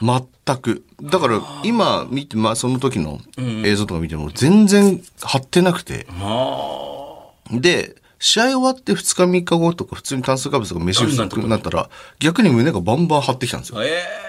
[0.00, 0.84] 全く。
[1.02, 6.06] だから、今見て、まあ、その時の映像とか見ても、全然張ってなくて。
[7.50, 11.88] で、試合終わって2日3日後とか普通に炭水化物とか飯不足になったら、
[12.18, 13.78] 逆に胸がバンバン張ってきたんですよ。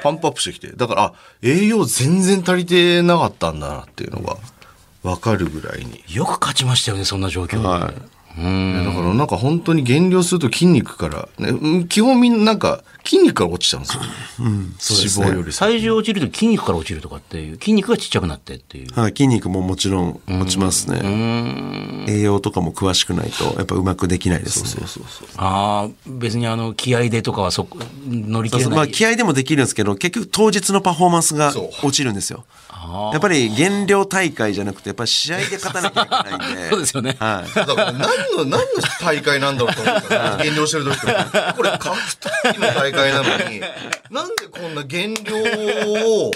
[0.03, 0.71] パンプアップしてきて。
[0.75, 4.37] だから、あ、栄養全然足りてなかったんだなっていうのが、
[5.01, 6.03] わかるぐらいに。
[6.07, 7.67] よく勝ちましたよね、そんな状況で。
[7.67, 8.19] はい。
[8.37, 14.01] ねだからなんか本当に減量すると筋肉から、ね、うん基本みんななんか筋肉から落ちちゃうんですよ。
[15.23, 15.65] 脂肪よりさ。
[15.65, 18.99] 体重落ちると筋肉から落ちるとかっていう、筋肉がちっちゃくなってっていう。
[18.99, 20.99] はい、筋肉ももちろん落ちますね。
[22.07, 24.69] 栄養とかも詳しくないと、やっぱうまくできないですね。
[24.69, 25.27] そうそうそう。
[25.37, 28.63] ああ、別にあの、気合でとかはそこ、乗り切れない。
[28.63, 32.45] そうそうまあ気合でもできるんですけど、結局当日のパフォーマンスがそう落ちるんですよ。
[33.11, 36.69] やっぱり減量大会じゃなくて、やっぱり試合で勝たなきゃいけないんで。
[36.71, 37.53] そうですよねはい。
[37.53, 38.01] だから何
[38.37, 38.57] の、何の
[39.01, 41.53] 大会なんだろうと思ったら、 減量してる時とか。
[41.55, 43.61] これ、格闘技の大会なのに、
[44.11, 46.31] なんでこんな減量を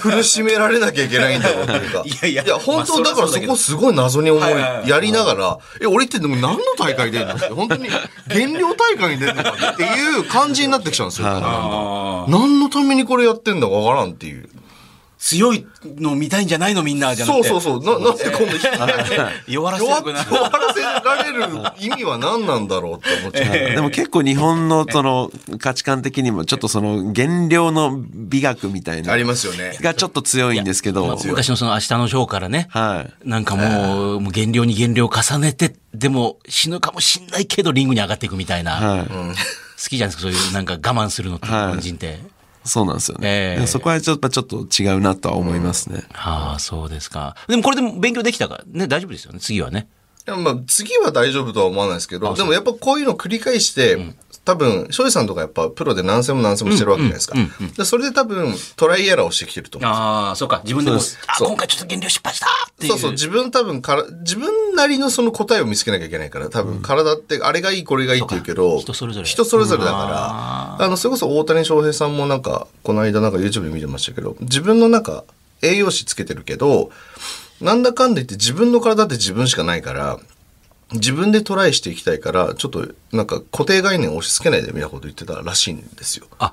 [0.00, 2.02] 苦しめられなきゃいけないんだろうっていうか。
[2.04, 4.52] い やいやいや、本当まあだからそこすごい謎に思い、
[4.88, 7.88] やりながら、え、俺ってでも何の大会出るのって、本当に
[8.28, 12.26] 減量大会に出るのかっていう感じになってきちゃうんですよ。
[12.28, 14.48] 何のためにこれやってんだかわからんっていう。
[15.24, 17.48] 強いの見たいんじゃないのみんなじゃなくて。
[17.48, 17.98] そうそうそう。
[17.98, 18.52] な、なんでこんな
[19.48, 20.12] 弱らせ弱る。
[20.12, 21.46] 弱らせられる
[21.80, 23.74] 意味は何なんだろうって思っちゃう。
[23.74, 29.78] でも結構日本のその価値観的にもちょっとその減量の美学みたいなありますよね。
[29.80, 32.66] がちょっと強いんですけど、昔のその明日のショーからね。
[32.68, 33.28] はい。
[33.28, 38.72] なんかもう、もう減量に減量を重ねて、でも死ぬかもしんないけどリングに上がっていくみたいな。
[38.72, 39.06] はい。
[39.06, 42.33] 好きじゃないですか、そういうなんか我慢するのって、日はい本人って。
[42.64, 43.28] そうなんですよね。
[43.28, 46.04] ええでもそこはちょっとちょっと違うなとは思いますね。
[46.14, 47.36] ああ、そうですか。
[47.46, 49.88] でもこれでも勉強できたからね、大丈夫ですよね、次はね。
[50.26, 54.14] まあ、次は大丈夫とは思わないですけど、でもやっぱこういうのを繰り返して、
[54.44, 57.36] 多分、庄司さんとかやっぱプロで何戦も何戦もしてるわけじゃないですか。
[57.76, 60.60] でそれで多分、トライエラーをしてきてると思うんですよああ、そうか。
[60.64, 62.92] 自分でも、あ、今回ちょっと減量失敗したっていう。
[62.92, 75.24] そうそう、自分多分から、自分なりのその答えを見つけなきゃいけないから、多分体って、あれがいい、これがいいって言うけど、人それぞれ人それぞれだから、あの、それこそ大谷翔平さんもなんか、この間なんか YouTube で見てましたけど、自分のなんか、
[75.62, 76.90] 栄養士つけてるけど、
[77.60, 80.18] なんだかんだ言って自分の体って自分しかないから、
[80.92, 86.26] 自分でトライしていきたいから、ちょっとなんか固定概念を押し付けないでみたいなこと言ってたらしいんですよ。
[86.38, 86.52] あ、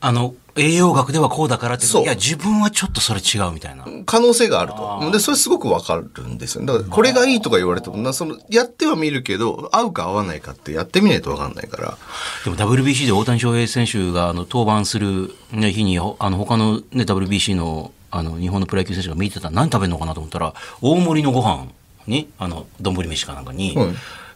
[0.00, 1.86] あの、栄養学ではこうだからって。
[1.86, 3.86] そういや、自分はちょっとそれ違うみたいな。
[4.04, 5.10] 可能性があると。
[5.10, 6.64] で、それすごくわかるんですよ。
[6.66, 11.98] だから、これがいいとか言われても、なその、やってはみるけど、合うか合わないかってやってみないとわかんないから。
[12.44, 21.66] でも WBC で大谷翔平選手があの登板する、ね、日にほあの他の、ね、WBC のあの日本のプロ野球選手が見てたら何食べるのかなと思ったら大盛りのご飯
[22.06, 23.88] にあの丼飯かなんかに、はい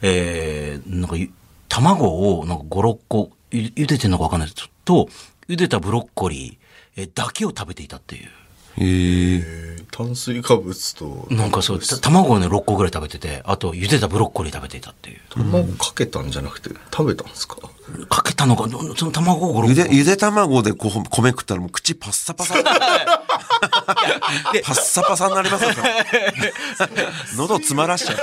[0.03, 1.31] えーなんかゆ
[1.69, 5.09] 卵をなんか56個ゆ茹でてんのか分かんないですと
[5.49, 8.29] 茹でたブロッコリーえーだけを食べていたっていう。
[8.81, 9.77] へえ。
[9.91, 15.21] 炭水化物と、なんかそう、た卵をね、6個ぐらい食べてて、あと、茹でたブロッコリー食べていたっていう。
[15.31, 17.57] 卵かけたんじゃなくて、食べたんですか？
[18.09, 19.69] かけたのか、その卵を5、6個。
[19.71, 22.55] ゆで、ゆで卵でこう米食ったらもう口パッサパサ。
[23.61, 25.71] パッサパサになりますよ。
[27.37, 28.19] 喉詰まらしちゃう。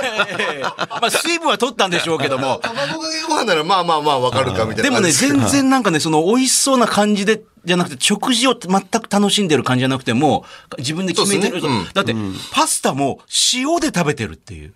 [0.60, 2.58] まあ、水分は取ったんでしょうけども。
[2.62, 4.82] 卵かけご飯ならまあまあまあわかるかみたいな。
[4.84, 10.44] でもね、全然なんかね、その美味しそうな感じで、じゃなくて、食事を全く楽しんでる感じじゃなくても、
[10.78, 11.60] 自分で決めてる。
[11.62, 12.14] ねうんだって、
[12.52, 13.20] パスタも
[13.54, 14.72] 塩で食べてるっていう。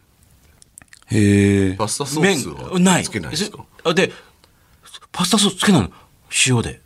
[1.12, 1.74] へえ。
[1.74, 3.04] パスタソースはない。
[3.04, 3.58] つけないですか？
[3.84, 4.12] あで、
[5.12, 5.90] パスタソースつけないの？
[6.46, 6.80] 塩で。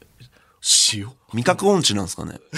[0.95, 1.11] 塩？
[1.35, 2.41] 味覚音痴なんですかね？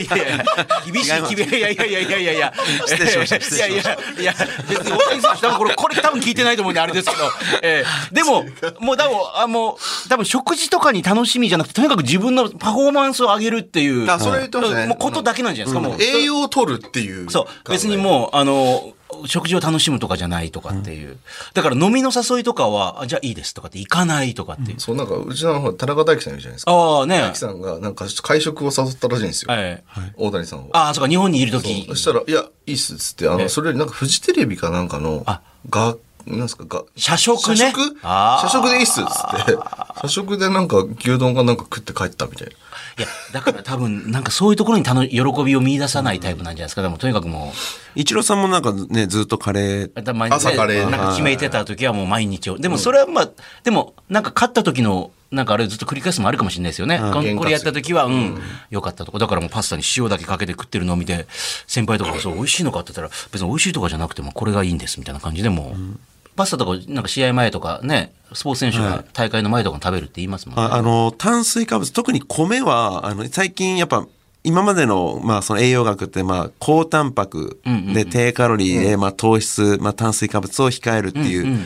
[0.00, 0.44] いやいや、
[0.90, 1.58] 厳しい、厳しい。
[1.58, 2.54] いやいやいやいやいやいや。
[2.86, 4.34] 失礼しました失礼しましたいやいや、いや、
[4.68, 7.22] 別に大谷選手、多分これ、これ多分聞いてないと思うんであれですけど。
[7.62, 8.44] えーでも、
[8.80, 9.72] もう多分、あも
[10.06, 14.10] う、多分食事とかに楽しみじゃなくて、とにかく自分のパフォーマンスを上げるっていう。
[14.10, 16.02] あそれ言ってましたねもうことだけなんじゃないですか、もう。
[16.02, 17.30] 栄養を取るっていう。
[17.30, 17.70] そう。
[17.70, 18.92] 別にもう、あの、
[19.26, 21.18] 食事を楽しむとかじゃないとかっていう。
[21.54, 24.80] だから飲みの誘いとかは、あじゃあいいですとかって行かないとかっていう。
[24.80, 26.72] そうなんか、うちの田中大輝さんいるじゃないですか。
[26.72, 27.20] ああね。
[27.20, 29.52] 大輝さんがなんか会食を誘ったらしいんですよ。
[29.52, 29.82] はい。
[30.16, 30.70] 大谷さんを。
[30.72, 31.94] ああ、そうか、日本にいるときそ。
[31.94, 35.96] したら、いや、いいっすっつって、あの、それよりなんかフジテレビかなんかの、あが、
[36.26, 37.56] なんすか、が、社食ね。
[37.56, 37.96] 社食？
[38.02, 39.56] 社食でいいっすっつって、
[40.02, 42.52] 社食でなんか牛丼かなんか食って帰ったみたいな。
[43.00, 46.82] いや、だから多分、なんかそういうところに楽喜びを見出さないタイプなんじゃないですか。
[46.82, 47.54] でも、とにかくも
[47.94, 49.86] 一郎さんもなんかね、ずっとカレー。
[49.86, 52.58] う、頭朝カレーなんか決めてた時はもう毎日を。
[52.58, 53.30] でもそれはまあ、
[53.64, 57.00] でも、なんか勝った時の、なんかあれずっと繰り返すのもあるかもしれないですよね。
[57.38, 58.38] これやった時は、うん、
[58.68, 59.18] 良かったとか。
[59.18, 61.26] だからもうパスタに塩だけかけて食ってるのを見て、
[61.66, 65.98] 先輩とかがそう、美味しいのかって言ったら、別に美味しいとかじゃなくても、これがいいんですみたいな感じでもう、
[66.40, 70.62] パスタとか、なんか試合前とかね、スポーツ選手が大会の前とかに食べるって言いますもんね。
[70.62, 74.06] ああの、炭水化物、特に米は、あの、最近やっぱ、
[74.42, 77.60] 今までの、まあ、その栄養学って、まあ、高タンパク
[77.92, 81.58] で低カロリーで、まあ、糖質、まあ、炭水化物を控えるっていう、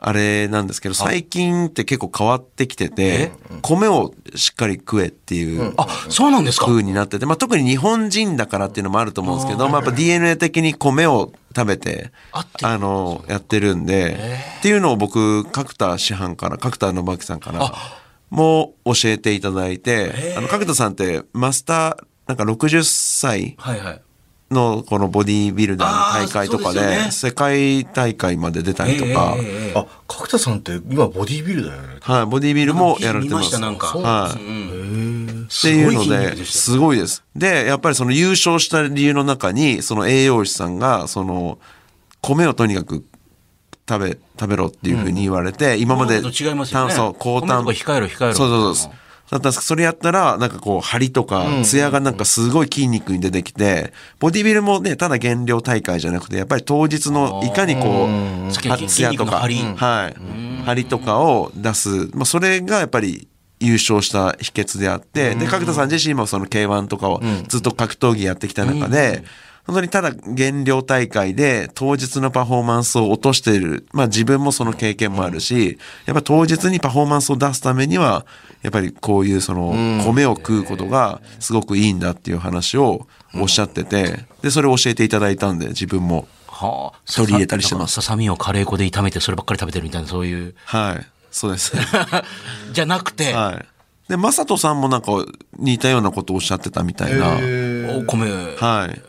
[0.00, 3.32] あれなんですけど、最近って結構変わってきてて、
[3.62, 5.74] 米をしっかり食えっていう。
[5.76, 6.66] あ、そうなんですか？
[6.66, 12.12] 風になってて、まあ、特に日本人だからっていうのもあると思うんですけど、まあ、やっぱ DNA 的に米を食べて、
[12.62, 14.18] あの、やってるんで、
[14.60, 17.72] っていうのを僕、角田師範から、角田信明さんから、
[18.30, 21.96] も教えていただいて、あの、角田さんって、マスター、
[22.28, 24.00] なんか60歳はいはい。
[24.50, 29.36] のこのボディービルダーの大会とかで、世界大会まで出たりとか、
[29.74, 31.88] あ、角田さんって今ボディービルだよね。
[32.00, 33.42] はい、ボディービルもやられてます。
[33.42, 34.40] 見ましたなんかはい。
[34.40, 37.24] うんっていうので、すごいです。
[37.34, 41.58] で、やっぱりその優勝した理由の中に、その栄養士さんが、その、
[42.20, 43.04] 米をとにかく
[43.88, 48.92] 食べ、食べろっていうふうに言われて、今まで今までと違いますよね炭素、高炭控えろ控えろそうそうそう。
[49.30, 49.58] だったんです。
[49.58, 58.08] けどそれやったら、なんかこう、張りとか、ツヤがなんかすごい筋肉に出てきて、ボディビルもね、ただ減量大会じゃなくて、やっぱり当日のいかにこ
[58.48, 58.52] う、
[58.86, 59.36] ツヤとか、
[59.76, 60.14] はい。
[60.64, 61.88] 張りとかを出す。
[62.14, 63.28] まあ、それがやっぱり、
[63.60, 69.24] 優勝した秘訣であって、で、角田さん自身もその K1 とかをずっと格闘技やってきた中で、
[69.68, 73.86] 本当にただ減量大会で当日のパフォーマンスを落としている。
[73.92, 78.24] まあ自分もその経験もあるし、やっぱ当日にパフォーマンスを出すためには、
[78.62, 79.74] やっぱりこういうその
[80.06, 86.26] 米を食うことがすごくいいんだっていう話をおっしゃってて、で、それを教えていただいたんで自分も。
[86.46, 90.54] はあ、取り入れたりしてますささみをカレー粉で炒めてそればっかり食べてるみたいな、そういう。
[90.64, 91.06] はい。
[91.30, 91.76] そうです。
[92.72, 93.66] じゃなくて、はい。
[94.08, 95.12] で、マサトさんもなんか
[95.58, 97.34] 似たようなことをおっしゃってたみたいな。
[97.98, 99.07] お米、はい。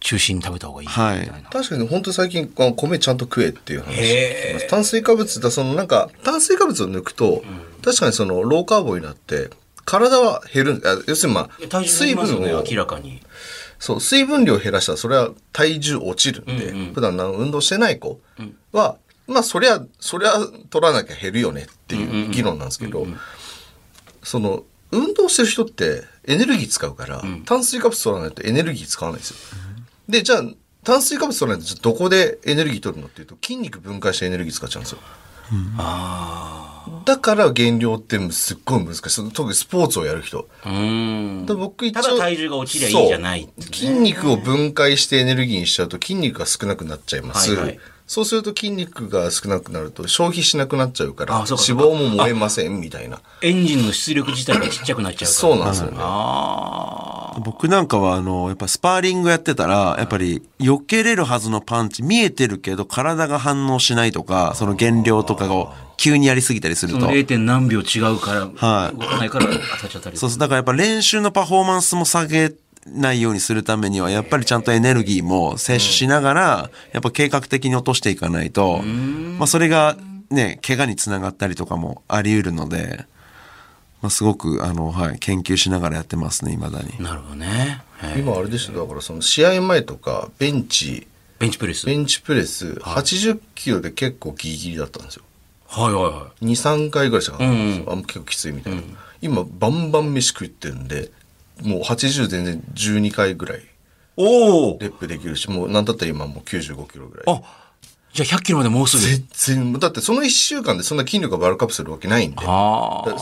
[0.00, 1.42] 中心に食べた方がいいみはいたい。
[1.42, 1.50] な。
[1.50, 4.68] 確かに本当最近米ちゃんと食えっていう話。
[4.68, 7.42] 炭水化物だそのなんか炭水化物を抜くと、
[7.84, 9.50] 確かにそのローカーボになって
[9.84, 13.20] 体は減るんあ要するにまあ水分を明らかに。
[13.78, 18.20] そう水分量を減らしたらそれは体重落ちるんで、普段何運動してない子
[18.72, 20.32] は、まあそりゃそりゃ
[20.70, 23.06] 取らなきゃ減るよねっていう議論なんですけど、
[24.22, 29.36] その運動してる人ってエネルギー使うから、炭水化物取らないとエネルギー使わないんですよ。
[30.08, 30.42] でじゃあ
[30.84, 34.98] 炭水化物取らないとじゃあどこでエネルギー取るのっていうと筋肉分解してエネルギー使っちゃうんですよ。
[37.04, 40.48] だから減量ってすっごい難しいその特にスポーツをやる人。
[40.64, 41.46] うーん。
[41.46, 47.54] で僕一応ただ体重が落ちりゃいいじゃないそう筋肉を分解してエネルギーにしちゃうと筋肉が少なくなっちゃいます。
[47.54, 53.20] はいはいそうすると筋肉が少なくなると消費しなくなっちゃうから脂肪も燃えませんみたいな。
[53.42, 55.28] エンジンの出力自体がちっちゃくなっちゃうから。
[55.28, 55.98] そうなんですよね。
[57.44, 67.12] 僕なんかはあの、やっぱスパーリングやってたら、やっぱり避けれるはずのパンチ見えてるけど体が反応しないとか、その減量とかを急にやりすぎたりするとその。
[67.12, 67.26] 0.
[67.26, 69.52] 点何秒違うから、はい動かないから当
[69.82, 70.16] たっちゃったり。
[70.16, 72.52] そうそう、だからやっぱ練習のパフォーマンスも下げ
[72.86, 78.82] ないようにするためには、やっぱりちゃんとエネルギーも摂取しながら、やっぱ計画的に落としていかないと、
[79.38, 79.96] まあそれが
[80.30, 83.04] ね、怪我につながったりとかもあり得るので、
[84.02, 87.02] まあすごく、あの、はい、研究しながらやってますね、未だに。
[87.02, 87.82] なるほどね。
[87.98, 91.06] はい今あれですよだからその試合前とかベンチ
[91.38, 91.86] ベンチプレス。
[91.86, 95.22] ベンチプレス80キロで結構ギリギリだったんですよ。
[95.66, 96.46] はいはいはい。
[96.46, 98.82] 23回ぐらいしかかかんないんですよ、あ結構きついみたいな、
[99.20, 101.10] 今バンバン飯食ってるんで
[101.62, 103.62] もう80全然12回ぐらい
[104.16, 107.24] おおレップできるしもうなんだったら今もう95キロぐらい。
[107.26, 107.65] あ、
[108.16, 109.02] じゃあ100キロまでもうすぐ？
[109.34, 112.38] 全然だってその1週間でそんな筋力がバルクアップするわけないんで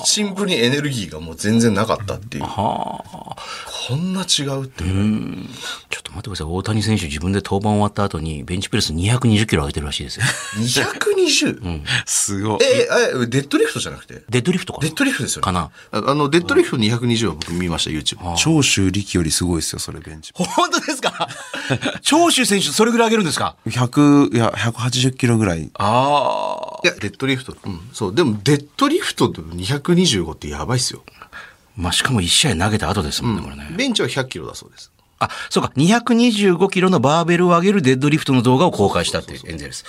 [0.05, 2.47] シンプルにエネルギーがもう全然なかったっていうあ。
[2.47, 3.05] は
[3.37, 3.37] あ。
[3.89, 5.47] こんな違うっていう、
[5.91, 6.47] ちょっと待ってください。
[6.47, 10.25] 大谷選手自分で登板終わった後にベンチプレス220キロ上げてるらしいですよ。
[10.57, 11.83] 220?
[12.07, 12.59] すごい。
[12.63, 12.89] え
[13.23, 14.23] えデッドリフトじゃなくて？
[14.31, 14.87] デッドリフトかな？
[14.89, 20.33] デッドリフトですよねかなああのデッドリフト220は僕見ました YouTube 長州力よりすごいですよ、それベンチ。
[20.35, 21.29] 本当ですか？
[22.03, 24.51] 長州選手それぐらい上げるんですか？100、いや、
[24.91, 25.71] 180キロぐらい。
[25.75, 26.81] ああ。
[26.85, 31.03] いやデッドリフトうんそうでもデッドリフトで225ってやばいっすよ
[31.77, 33.67] まあしかも1試合投げた後ですもんね、これね。
[33.77, 35.73] ベンチは100キロだそうですあ、そうか。
[35.77, 39.85] 225キロのバーベルを上げるデッドリフトの動画を公開したっていうエンゼルス。
[39.85, 39.89] デ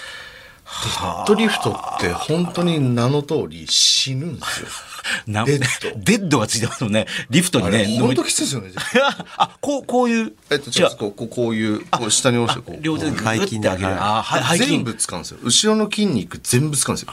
[0.66, 4.68] ッドリフトって本当に名の通り死ぬんですよ。
[5.28, 6.00] なデッド。
[6.00, 7.06] デッドがついてますもんね。
[7.30, 8.00] リフトにね。
[8.00, 8.72] 本当きついですよね。
[9.38, 10.34] あ、こう、こういう？
[10.50, 10.96] えっと、違う。
[10.98, 12.82] こうこうこういうこう下に下ろしてこう。
[12.84, 13.86] 両手でグッて上げる。
[13.86, 13.98] はい。
[14.00, 14.72] あ、はい、背筋。
[14.78, 15.38] 全部使うんですよ。
[15.44, 17.12] 後ろの筋肉全部使うんですよ。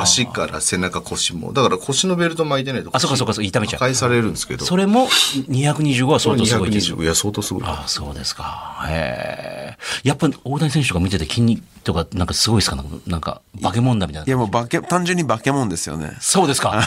[0.00, 1.52] 足から背中腰も。
[1.52, 3.80] だから腰のベルト巻いてないとあそうかそうかそう痛めちゃう。
[3.80, 4.64] 破壊されるんですけど。
[4.64, 6.96] それも225は相当すごいですよ。
[6.96, 8.86] 225いや相当すごいあそうですか。
[8.88, 9.78] へえ。
[10.02, 12.82] やっぱ大谷選手とか見てて筋肉とかなんかすごいですか？
[13.06, 14.26] なんか化け物だみたいな。
[14.26, 16.16] いやもう化け、単純に化け物ですよね。
[16.20, 16.82] そうですか？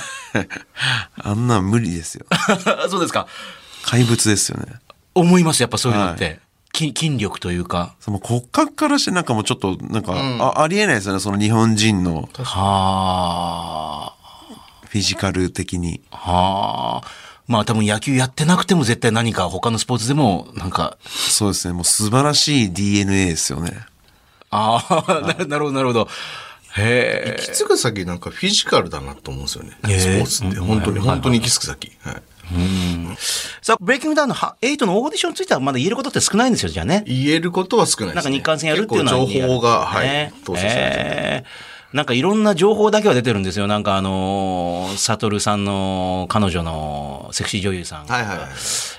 [1.23, 2.25] あんなん無理ですよ。
[2.89, 3.27] そうですか？
[3.85, 4.73] 怪物ですよね。
[5.15, 6.39] 思います、やっぱそういうのって。
[6.75, 7.95] 筋筋力というか。
[7.99, 11.19] その骨格からしてなんかもうちょっと、なんか、あありえないですよね。
[11.19, 14.13] その日本人のはあ。
[14.87, 16.01] フィジカル的に。
[16.11, 17.07] はあ。
[17.47, 21.73] まあ多分野球やってなくても絶対何か他のスポーツでもなんか、そうですね。
[21.73, 23.71] もう素晴らしい DNA ですよね。
[24.49, 26.07] ああ、ななるほどなるほど。
[26.77, 27.35] へえ。
[27.39, 29.71] 行き着く先なんかフィジカルだなと思うんですよね。
[29.83, 31.91] スポーツって本当に本当に行き着く先。
[32.01, 32.21] はい。
[33.61, 37.03] さあ、ブレイキングダウンのは8のオーディションについてはまだ言えることって少ないんですよ、じゃあね。
[37.05, 38.31] 言えることは少ないです、ね。
[38.31, 43.65] なんか日韓戦やるっていうのは情報が、はいね、統制されてるえーなんかいろんな情報だけは出てるんですよ。
[43.65, 48.13] なんかあのー、サトルさんの彼女のセクシー女優さんが。
[48.13, 48.47] はいはいはい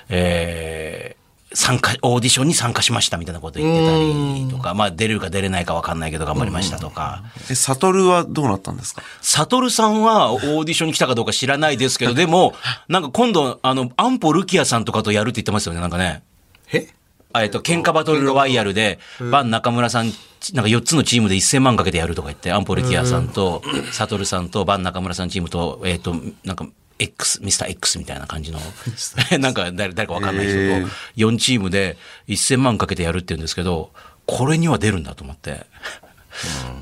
[0.09, 1.18] えー
[1.53, 7.23] 参加、オーディションに参加しましたみたいなこと言ってたりとか、まあ出れるか出れないかわかんないけど頑張りましたとか。
[7.49, 9.01] え、サトルはどうなったんですか？
[9.21, 12.53] サトルさんはオーディションに来たかどうか知らないですけど、でも、
[12.87, 16.23] なんか今度、あの、アンポルキアさんとかとやるって言ってますよね、なんかね。
[16.71, 16.87] え？
[17.35, 18.97] えっと、喧嘩バトルロワイヤルで、
[19.31, 20.11] バン中村さん、
[20.53, 26.65] なんか4つのチームで1000万かけてやるとか言って、アンポルキアさんと、サトルさんと、バン中村さんチームと、えっと、なんか、
[26.99, 28.59] X、ミスター X みたいな感じの、
[29.39, 31.97] なんか誰誰かわかんない人と、4チームで
[32.27, 33.91] 1000万かけてやるって言うんですけど、
[34.25, 35.65] これには出るんだと思って。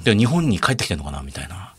[0.03, 1.73] で日本に帰ってきてんのかなみたいな。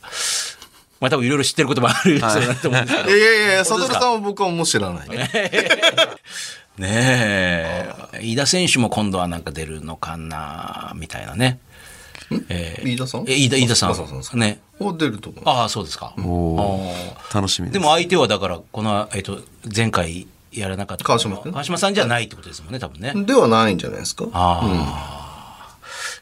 [1.01, 3.09] まあ多分いろいろ知ってることもある人だと思うんですけど。
[3.11, 5.31] いやいやいや、サトルさんは僕はもう知らないね。
[6.79, 7.95] ねえ。
[8.21, 11.59] 飯田選手も今度はなんか出るのかなみたいなね。
[12.49, 13.25] えー飯田さん？
[13.29, 14.41] え飯田、飯田さあそうそうそん。
[14.41, 14.61] ね。
[14.81, 15.43] お出ると思う。
[15.47, 16.15] ああ、そうですか。
[17.35, 17.71] 楽しみです。
[17.71, 19.41] ーでも相手はだから、この、えっと、
[19.75, 21.05] 前回やらなかった。
[21.05, 21.53] 川島君？
[21.53, 23.13] 川島さんじゃないってことですもんね、多分ね。
[23.25, 24.27] ではないんじゃないですか？
[24.33, 25.19] ああ。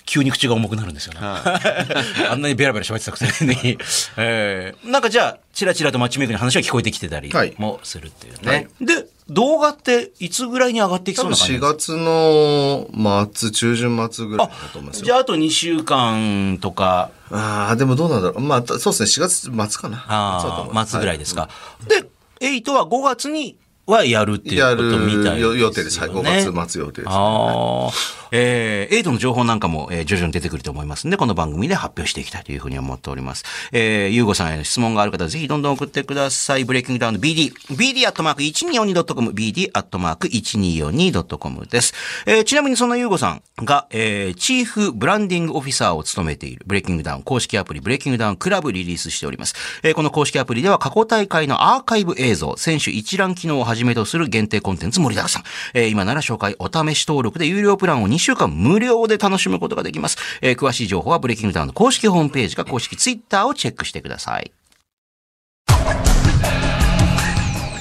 [0.09, 1.19] 急に口が重くなるんですよね。
[2.31, 3.77] あんなにベラベラ喋ってたくせに。
[4.17, 8.49] えーなんかじゃあ、チラチラとマッチメイクの話は聞こえてきてたりはいもするっていうね。
[8.49, 15.05] はいで、動画っていつぐらいに上がっていき多分そうな感じ4月の末、中旬末ぐらいだと思いますよ。
[15.05, 18.41] じゃああと2週間とか、ああ、でもどうなんだろう。
[18.41, 20.05] まあ、そうですね、4月末かな。
[20.09, 21.49] ああ、末ぐらいですか。
[21.89, 22.09] で、
[22.41, 23.57] 8は5月に
[23.87, 25.55] はやるっていうやことみたいですよ、ね。
[25.55, 26.01] る予定です。
[26.01, 27.11] はい、5月末予定です。
[27.11, 27.91] ああ。
[28.33, 33.45] えー、エイトの情報なんかも、えー徐々に出てくると思いますんで、この番組で発表していきたいというふうに思っております。
[33.73, 36.65] えー、ゆうごさんへの質問がある方ぜひどんどん送ってください。
[36.65, 37.53] ブレイキングダウンの BD。
[37.71, 39.31] BD アットマーク 1242.com。
[39.31, 41.93] BD アットマーク 1242.com です。
[42.25, 49.55] えー、ちなみにそのゆうごさんが、えー、チーフブランディングオフィサーを務めているブレイキングダウン公式アプリブレイキングダウンクラブリリースしております。
[49.83, 55.43] えー、この公式アプリでは過去大会のアーカイブ映像、選手一覧機能をはじめとする限定コンテンツ盛りだくさん。
[55.75, 60.17] えー、今なら紹介お試し登録で有料プランを2週間無料で楽しむことができます。
[60.41, 64.53] えー、詳しい情報は BreakingDownの公式ホームページか公式ツイッターをチェックしてください。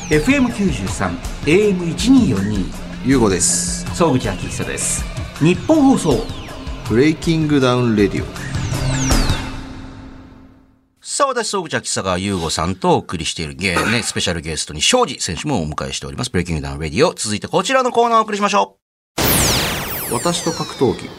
[0.10, 2.66] FM93 AM1242
[3.06, 3.86] ゆうごです。
[3.96, 5.04] 総口昭久です
[5.40, 6.24] ニッポン放送
[6.90, 8.46] BreakingDown RADIO。
[11.02, 16.30] さあ、私、総口秋佐川優吾さんとお送りしているゲーね、スペシャルゲストに昇侍選手もお迎えしております。
[16.30, 17.14] BreakingDown RADIO。
[17.14, 18.85] 続いてこちらのコーナーをお送りしましょう。
[20.12, 21.10] 私と格闘技。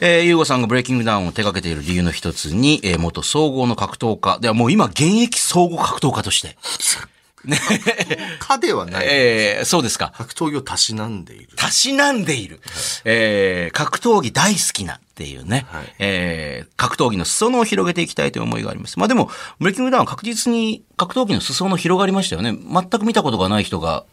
[0.00, 4.38] えー、ゆうごさんが BreakingDown を手掛けている理由の一つに、えー、元総合の格闘家。
[4.40, 6.56] ではもう今、現役総合格闘家として。
[8.40, 9.06] かではない。
[9.08, 10.12] えー、そうですか。
[10.16, 11.48] 格闘技をたしなんでいる。
[11.56, 12.60] たしなんでいる。
[13.04, 15.66] えー、格闘技大好きなっていうね。
[15.68, 18.98] はいえー、格闘技の裾野を広げていきたいという思いがあります。
[18.98, 22.52] まあでも、ブレイキングダウンは確実に格闘技の裾野広がりましたよね。
[22.52, 24.04] 全く見たことがない人が、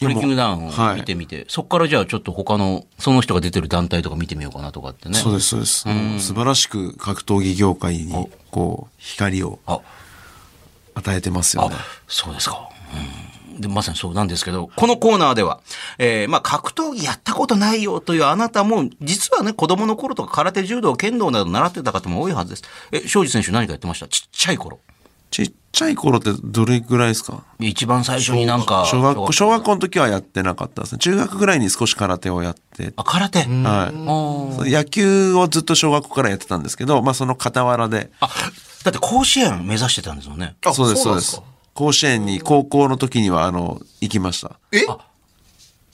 [0.00, 5.14] ブレイキングダウンを見てみて、そこからじゃあちょっと他の、その人が出てる団体とか見てみようかなとかってね。
[5.14, 5.84] そうです、そうです。
[6.18, 9.80] 素晴らしく格闘技業界に、こう、光をあ、
[10.94, 11.76] 与えてますよね。
[12.08, 12.68] そうですか。
[13.52, 15.60] うん、でまさにそうなんですけど、このコーナーでは、
[15.98, 22.62] えー、まあ、格闘技やったことないよというあなたも、実はね、子供の頃とか空手、柔道、剣道など習ってた方も多いはずです。
[22.90, 24.08] え、庄司選手何かやってました？
[24.08, 24.80] ちっちゃい頃。
[25.30, 27.44] ちっちゃい頃ってどれぐらいですか？
[27.60, 28.84] 一番最初になんか。
[28.86, 30.98] 小学校、小学校の時はやってなかったですね。
[30.98, 33.40] 中学ぐらいに少し空手をやって、あ、空手？
[33.40, 34.70] はい。
[34.70, 38.28] 野球をずっと小学校からやってたんですけど、まあその傍らで、あ、
[38.84, 40.56] だって甲子園目指してたんですもんね。
[40.66, 41.40] あそうです、そうです。
[41.74, 44.58] 甲子園に高校の時には、あの、行きました。
[44.72, 44.80] え？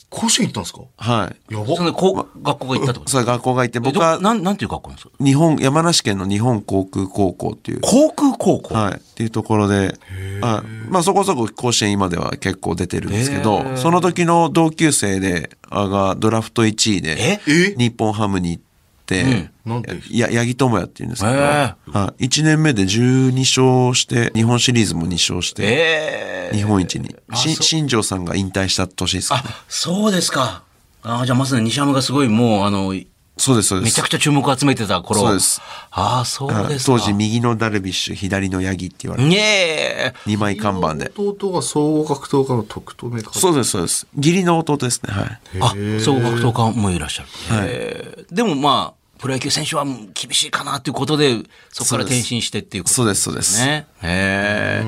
[0.08, 0.80] 甲子園行ったんですか？
[0.96, 1.54] はい。
[1.54, 1.76] やば。
[1.76, 3.10] そのこう学校が行ったってこと？
[3.10, 5.14] それ学校がいて、え僕はどなん、なんていう学校なんですか？
[5.24, 8.74] 日本、山梨県の日本航空高校っていう、航空高校？
[8.74, 8.94] はい。
[8.94, 9.98] っていうところで、
[10.42, 17.74] あまあそこそこ甲子園今では結構出てるんですけど、その時の同級生で、あがドラフト1位で、え？
[17.76, 18.62] 日本ハムに行っ
[19.06, 21.74] て、なんてや、八木智也っていうんですけど、へは
[22.18, 22.26] い。
[22.26, 27.14] 1年目で12勝して、日本シリーズも2勝して、ええ日本一に。
[27.34, 29.42] 新庄さんが引退した年ですかね。
[29.46, 30.62] あ、そうですか。
[31.02, 32.94] あじゃあまさに西山がすごいもう、あの、
[33.38, 33.88] そうです、そうです。
[33.90, 35.20] めちゃくちゃ注目を集めてた頃。
[35.20, 35.60] そうです。
[35.90, 36.92] ああ、そうはいですか。
[36.92, 40.14] 当時右のダルビッシュ、左の八木って言われて、ねえ。
[40.26, 41.12] 2枚看板で。
[41.16, 43.32] 弟が総合格闘家の特等目か。
[43.34, 44.06] そうです、そうです。
[44.16, 45.40] 義理の弟ですね、はい。
[45.60, 47.28] あ、総合格闘家もいらっしゃる。
[47.54, 51.38] はいえーでもまあ、プロ野球選手は厳しいかなということで、
[51.70, 53.64] そこから転身してっていうことそうです、そうです。
[53.64, 53.86] ね。
[54.02, 54.84] へえ。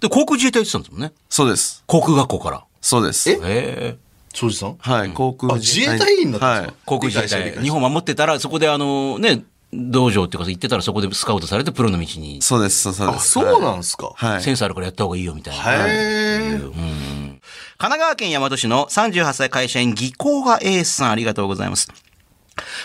[0.00, 1.12] で、航空自衛隊行ってたんですもんね。
[1.28, 1.82] そうです。
[1.86, 2.64] 航空学校から。
[2.80, 3.30] そうです。
[3.30, 3.96] えへえ。
[4.36, 4.76] 庄司さん？
[4.78, 6.72] はい、航空あ自衛隊員だったんですか？
[6.72, 6.74] はい。
[6.84, 7.62] 航空自衛隊。
[7.62, 13.30] 日本守ってたら、そこであの、ね、道場っていうか行ってたらそこでスカウトされてプロの道に、そうです、そうそうであ、す。
[13.32, 14.12] そうなんすか？
[14.14, 14.42] はい。
[14.42, 15.62] センスあるからやった方がいいよみたいな。
[15.88, 16.60] へえ。
[17.78, 21.88] 奈川県大和市の38歳会社員技工がエースさんありがとうございます。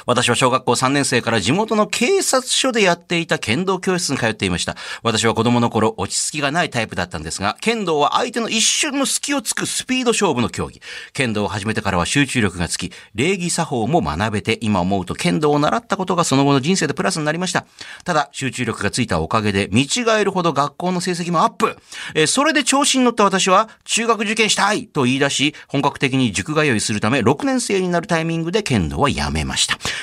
[0.05, 4.75] 私は小学校3年生から地元の警察署でやっていた剣道教室に通っていました。
[5.03, 10.81] 私は子供の頃落ち着きがないタイプだったんですが、剣道は相手の一瞬の隙をつくスピード勝負の競技。
[11.13, 17.65] 剣道を始めてからは集中力がつき、礼儀作法も学べて、今思うと剣道を習ったことがその後の人生でプラスになりました。
[18.03, 21.77] ただ、集中力がついたおかげで、見違えるほど学校の成績もアップ。
[22.15, 29.60] えそれで調子に乗った私は、中学受験したいと言い出し、本格的に塾通いするため、6年生になるタイミングで剣道はやめました。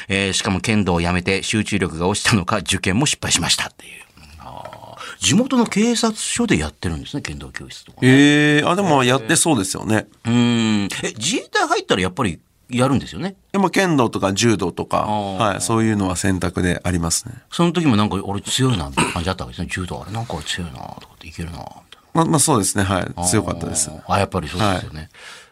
[0.08, 4.02] えーしかも剣道をやめて集中力が落ちたのか、受験も失敗しましたっていう。
[5.20, 7.98] 地元の警察署でやってるんですね、剣道教室とか。
[8.02, 10.06] ええあ、でもやってそうですよね。
[10.24, 10.88] うーん。
[11.02, 12.38] え、自衛隊入ったらやっぱり
[12.70, 13.34] やるんですよね？
[13.50, 17.34] でも剣道とか柔道とか、ーはい、そういうのは選択でありますね。
[17.50, 19.68] その時もなんか俺強いな、みたいな感じだったわけですね。
[19.72, 21.78] 柔道あれなんか俺強いな、とかっていけるな、みたいな。
[22.14, 23.28] まあ、まあそうですね、はい。
[23.28, 23.90] 強かったです。
[24.06, 25.08] あ、やっぱりそうですよね。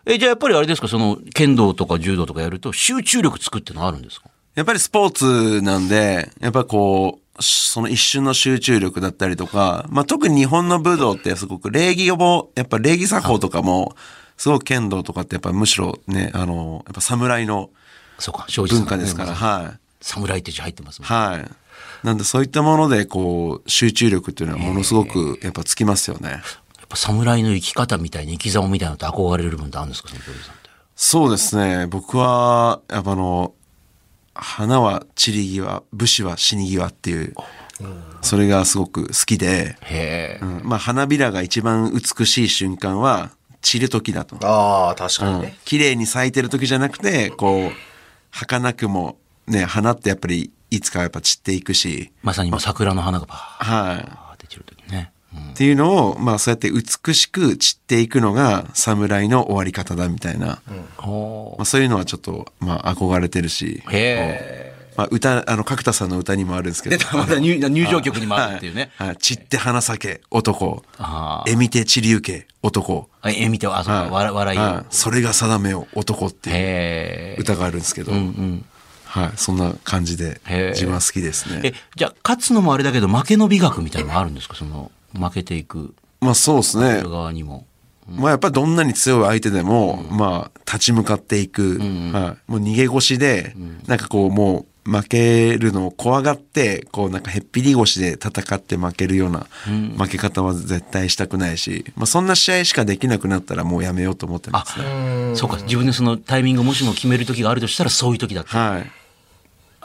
[0.07, 4.31] え、じゃあやっぱりあれですか、その、剣道とか柔道とかやると集中力つくってのあるんですか？
[4.55, 13.97] やっぱりスポーツなんで、やっぱこう、その一瞬の集中力だったりとか、まあ特に日本の武道ってすごく礼儀も、やっぱ礼儀作法とかも、
[14.39, 17.71] すごく剣道とかってやっぱむしろね、あの、やっぱ侍の
[18.69, 19.79] 文化ですから、はい。
[20.01, 21.09] 侍って字入ってますもん。
[21.09, 21.51] はい。
[22.07, 26.31] なんでそういったもので、こう、集中力っていうのはものすごくやっぱつきますよね。
[26.31, 26.41] やっ
[26.89, 30.71] ぱ侍の生き方みたいに生き様みたいなのって憧れる部分ってあるんですか、その鳥さんって。
[30.95, 31.87] そうですね。
[31.87, 33.53] 僕は、やっぱあの、
[34.35, 37.35] 花は散り際、武士は死に際っていう、
[38.23, 39.77] それがすごく好きで。
[40.43, 43.31] うんまあ花びらが一番美しい瞬間は
[43.63, 44.37] 散る時だと。
[44.47, 45.59] ああ、確かうんにね。
[45.65, 47.73] 綺麗に咲いてる時じゃなくて、こう、
[48.31, 53.97] 儚くも、ね、花ってやっぱりいつかやっぱ散っていくし、まさに今桜の花がバはい。
[53.99, 54.26] ー
[55.53, 60.61] っていうのを、まあそうやって美しく散っていくのが侍の終わり方だみたいな、
[60.99, 64.77] おーまあそういうのはちょっと、まあ憧れてるし、へえ。
[64.97, 68.93] まあ歌、あの、角田さんの歌にもあるんですけどまた入入場曲にもあるっていうね。
[68.97, 69.09] はい。
[69.09, 70.83] はい散って花咲け、男。
[70.99, 73.11] あえみて散りゆけ、男。
[73.21, 73.31] あ。
[73.31, 77.41] え、見て、あ、そうか、笑笑いそれが定めを、男っていう。
[77.41, 78.13] 歌があるんですけど。
[78.13, 78.65] うん。
[79.05, 79.33] はい。
[79.37, 84.55] そんな感じで自分は好きですえね。、じゃあ、勝つのもあれだけど、負けの美学みたいなのもあるんですか？
[84.55, 87.03] その、負けていくまあそうですね。
[87.03, 87.67] 側にも。
[88.09, 91.79] まあやっぱりどんなに強い相手でも、まあ立ち向かっていく、
[92.13, 93.55] はい、もう逃げ腰で、
[93.87, 99.47] なんかこうもう負けるのを怖がって、こうなんかへっぴり腰で戦って負けるような
[99.99, 108.57] 負け方は絶対したくないし、まあそんな試合しかできなくなったらもうやめようと思ってまあすね。、そうか、自分でそのタイミングもしも決める時があるとしたらそういう時だった。
[108.57, 108.91] はい。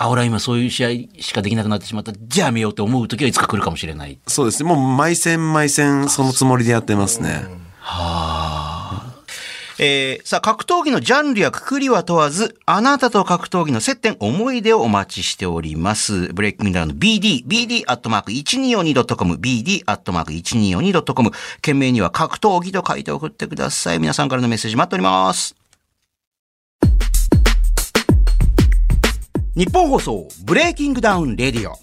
[0.01, 2.11] あ、俺は今そういう試合しかできなくなってしまった。
[2.13, 4.19] じゃあやめようって思う時はいつか来るかもしれない。
[4.27, 4.69] そうですね。
[4.69, 7.45] もう毎戦毎戦そのつもりでやってますね。
[9.83, 16.31] えー、さあ、格闘技のジャンルやくくりは問わず、あなたと格闘技の接点、思い出をお待ちしております。
[16.33, 21.31] ブレイキングダウンの BD、BD アットマーク 1242.com、BD アットマーク 1242.com、
[21.61, 23.99] 件名には格闘技と書いて送ってください。
[23.99, 25.60] 皆さんからのメッセージ待っております。
[29.53, 31.75] ニッポン放送 BreakingDown RADIO。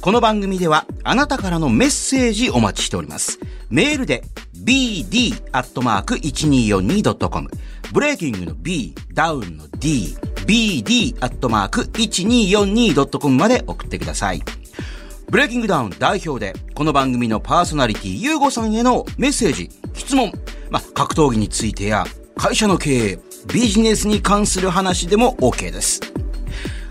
[0.00, 3.40] この番組ではあなたからのメッセージお待ちしております。
[3.68, 4.22] メールで
[4.64, 7.50] bd.1242.com
[7.92, 10.16] ブレイキングの B、ダウンの D、
[10.46, 14.40] bd.1242.com まで送ってください。
[15.28, 20.30] ブレイキングダウン代表で、この番組のパーソナリティ、ゆうごさんへのメッセージ、質問、
[20.70, 22.04] まあ、格闘技についてや、
[22.36, 23.18] 会社の経営、
[23.52, 26.00] ビジネスに関する話でも OK です。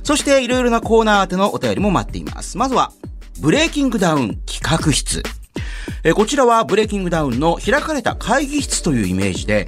[0.05, 2.59] そして、いろいろなコーナー宛てのお便りも待っています。
[2.59, 2.91] まずは、
[3.41, 5.23] ブレイキングダウン企画室。
[6.03, 9.67] えこちらはブレイキングダウンの開かれた会議室というイメージで、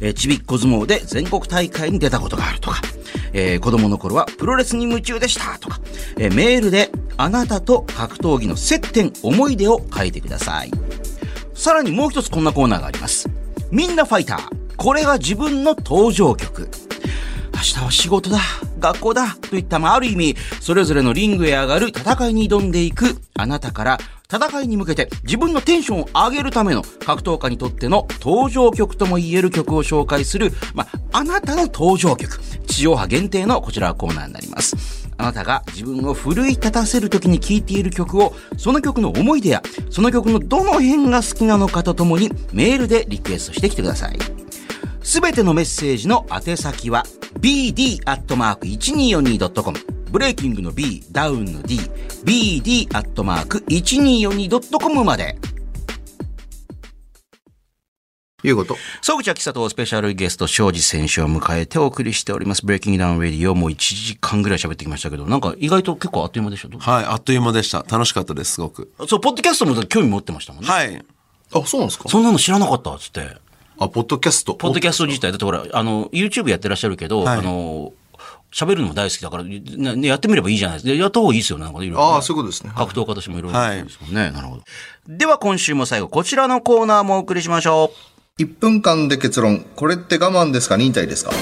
[0.00, 2.80] えーちびっこ相撲で全国大会に出たことがあるとか、
[3.32, 5.80] えー子供の頃はプロレスに夢中でしたとか、
[6.18, 10.70] えーメールであなたと格闘技の接点、思い出を書いてください。
[11.54, 13.28] さらにもう一つこんなコーナーがあります。
[13.70, 14.76] みんなファイター。
[14.76, 16.68] これが自分の登場曲。
[17.54, 18.38] 明日は仕事だ、
[18.84, 23.98] 学校だ、といった、まあ、ある意味、それぞれのリングへ上がる戦いに挑んでいくあなたから、
[24.30, 32.38] 戦いに向けて自分のテンションを上げるための格闘家にとっての登場曲とも言える曲を紹介する、まあ、あなたの登場曲。
[32.66, 35.08] 地上波限定のこちらはコーナーになります。
[35.16, 44.18] あなたが自分を奮い立たせる時に聴いている曲を、その曲の思い出や、その曲のどの辺が好きなのかとともにメールでリクエストしてきてください。
[45.04, 47.02] すべてのメッセージの宛先は
[47.38, 49.78] bd.1242.com
[50.10, 51.78] ブレイキングの B、ダウンの D、
[52.24, 55.36] bd.1242.com まで。
[58.42, 58.78] いうこと。
[59.02, 62.64] 総口秋里スペシャルゲスト、昇侍選手を迎えてお送りしております。
[62.64, 66.78] BreakingDown RADIO もう1時間ぐらい喋ってきましたけど、なんか意外と結構あっという間でした？
[66.78, 67.84] はい、あっという間でした。
[67.86, 68.90] 楽しかったです、すごく。
[69.06, 70.70] そう、ポッドキャストも興味持ってましたもんね。
[70.70, 71.04] はい。
[71.52, 72.08] あ、そうなんですか？
[72.08, 73.36] そんなの知らなかったっつって。
[73.78, 74.54] あ、ポッドキャスト。
[74.54, 77.92] ポッドキャスト自体、だってほら、あの、YouTube やってらっしゃるけど、はいあの、
[78.52, 80.92] 喋るのも大好きだから、なねやってみればいいじゃないですか。
[80.92, 81.64] でやった方がいいですよね。
[81.64, 82.72] なんかいろいろねああ、そういうことですね。
[82.76, 84.30] 格闘家としてもいろいろですもんね。
[84.30, 84.62] なるほど。
[85.08, 87.90] では今週も最後、こちらのコーナーもお送りしましょ
[88.38, 88.42] う。
[88.42, 89.60] 1分間で結論。
[89.74, 90.76] これって我慢ですか？
[90.76, 91.32] 忍耐ですか？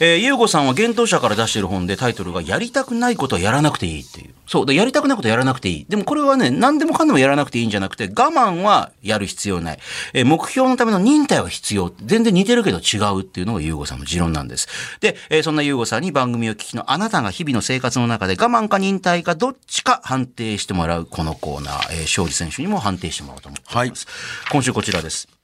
[0.00, 4.34] えー、ゆうごさんは幻冬者から出してる本でタイトルが、やりたくないことはやらなくていいっていう。
[4.46, 4.66] そう。
[4.66, 5.86] で、やりたくないことはやらなくていい。
[5.88, 9.78] でもこれはね、何でもかんでもやらなくていいんじゃなくて、我慢はやる必要ない。
[10.14, 11.92] えー目標のための忍耐は必要。
[12.04, 14.68] 全然似てるけど違うっていうのがゆうごさんの持論なんです。
[15.00, 24.06] で、えーそんなゆうごさんに番組を聞きのあなたが日々の生活の中で我慢か忍耐かどっちか判定してもらうこのコーナー、えー、勝利選手にも判定してもらおうと思っております。
[24.52, 25.37] 今週こちらです。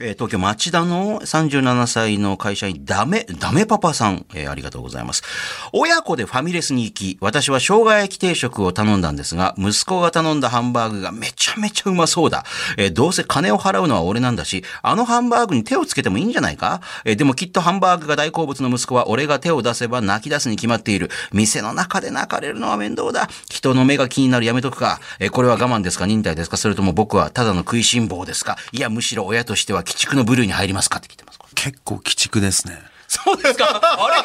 [0.00, 5.24] えー東京町田の37歳の会社員、ダメ、ダメパパさん、えーありがとうございます。
[5.72, 12.44] 親子でファミレスに行き、私は生姜焼き定食を頼んだんですが、息子が頼んだハンバーグがめちゃめちゃうまそうだ。
[12.76, 16.80] えーどうせ金を払うのは俺なんだし、あのハンバーグに手をつけてもいいんじゃないか？
[17.04, 21.10] えでもきっとハンバーグが大好物の息子は俺が手を出せば泣き出すに決まっている。
[21.32, 23.28] 店の中で泣かれるのは面倒だ。
[23.50, 25.00] 人の目が気になるやめとくか。
[25.18, 26.06] えこれは我慢ですか？
[26.06, 26.56] 忍耐ですか？
[26.56, 28.56] それとも僕はただの食いしん坊ですか？
[28.70, 31.38] いや、むしろ親としては鬼畜の部類に入りますかって聞いてます。
[31.54, 32.78] 結構鬼畜ですね。
[33.08, 33.80] そうですか？
[33.82, 34.16] あれ？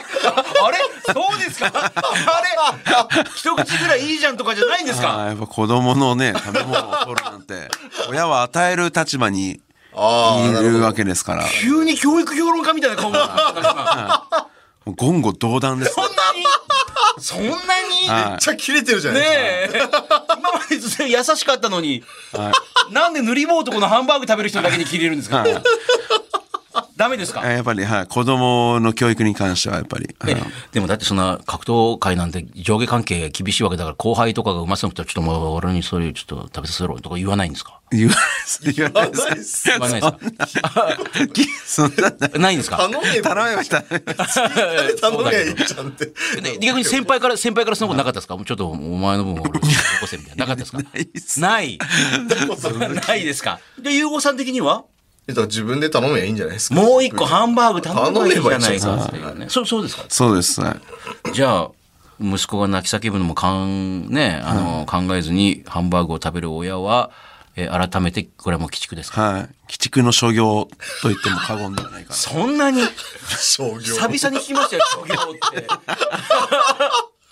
[0.61, 0.77] あれ？
[1.13, 1.71] そうですか？
[1.73, 3.23] あれ？
[3.33, 5.25] 一口ぐらいいいじゃんとかじゃないんですか？
[5.27, 7.69] やっぱ子供のね、食べ物を取るなんて、
[8.09, 9.61] 親は与える立場にい
[9.93, 14.27] るわけですから、急に教育評論家みたいな顔だな。
[14.41, 14.52] もう
[14.85, 15.93] 言語道断です。
[15.93, 16.43] そんなに？
[17.19, 18.09] そんなに？
[18.09, 19.99] はいめっちゃ切れてるじゃないですか。
[19.99, 20.37] ねえ。
[20.39, 22.03] 今までずっと優しかったのに、
[22.91, 25.53] なんで塗り棒男のハンバーグ食べる人だけに切れるんですか、はい
[26.95, 27.45] ダメですか？
[27.49, 30.43] やっぱり、はい、子供の教育に関してはやっぱり、えはい。
[30.71, 37.79] でもだってそんな格闘界なんて上下関係厳しいわけだから後輩とかがうまそうな人はちょっともう俺にそれちょっと食べさせろとか言わないんですか？
[37.91, 38.71] 言わないです。
[38.71, 39.69] 言わないです。
[39.69, 40.07] 言わないで
[41.43, 42.77] すそんな、かないんですか。
[42.77, 43.35] 頼めば。
[43.35, 43.81] 頼めました。
[43.81, 43.99] 頼
[45.17, 45.31] めば。
[45.33, 46.05] いいじゃんって。
[46.41, 48.35] で逆に先輩から、先輩からそのことなかったですか？
[48.35, 49.67] もうちょっとお前の分俺残
[50.07, 50.45] せみたいな。
[50.45, 50.77] なかったですか？
[50.79, 51.39] ないっす。
[51.39, 51.77] ない。
[53.07, 53.59] ないですか？
[53.79, 54.85] で、ゆうごさん的には？
[55.27, 56.75] だから自分で頼めばいいんじゃないですか？
[56.75, 59.45] もう一個ハンバーグ頼めばいいじゃないかっていうね。
[59.49, 60.73] そう、そうですかそうですね。
[61.33, 61.69] じゃあ、
[62.19, 67.11] 息子が泣き叫ぶのもかん、ね、あの、考えずにハンバーグを食べる親は、
[67.55, 69.21] えー改めて、これはもう鬼畜ですか？
[69.21, 69.41] はい。
[69.43, 70.67] 鬼畜の所業
[71.03, 72.15] と言っても過言ではないかな。
[72.15, 72.81] そんなに？
[73.29, 75.67] 久々に聞きましたよ、商業って。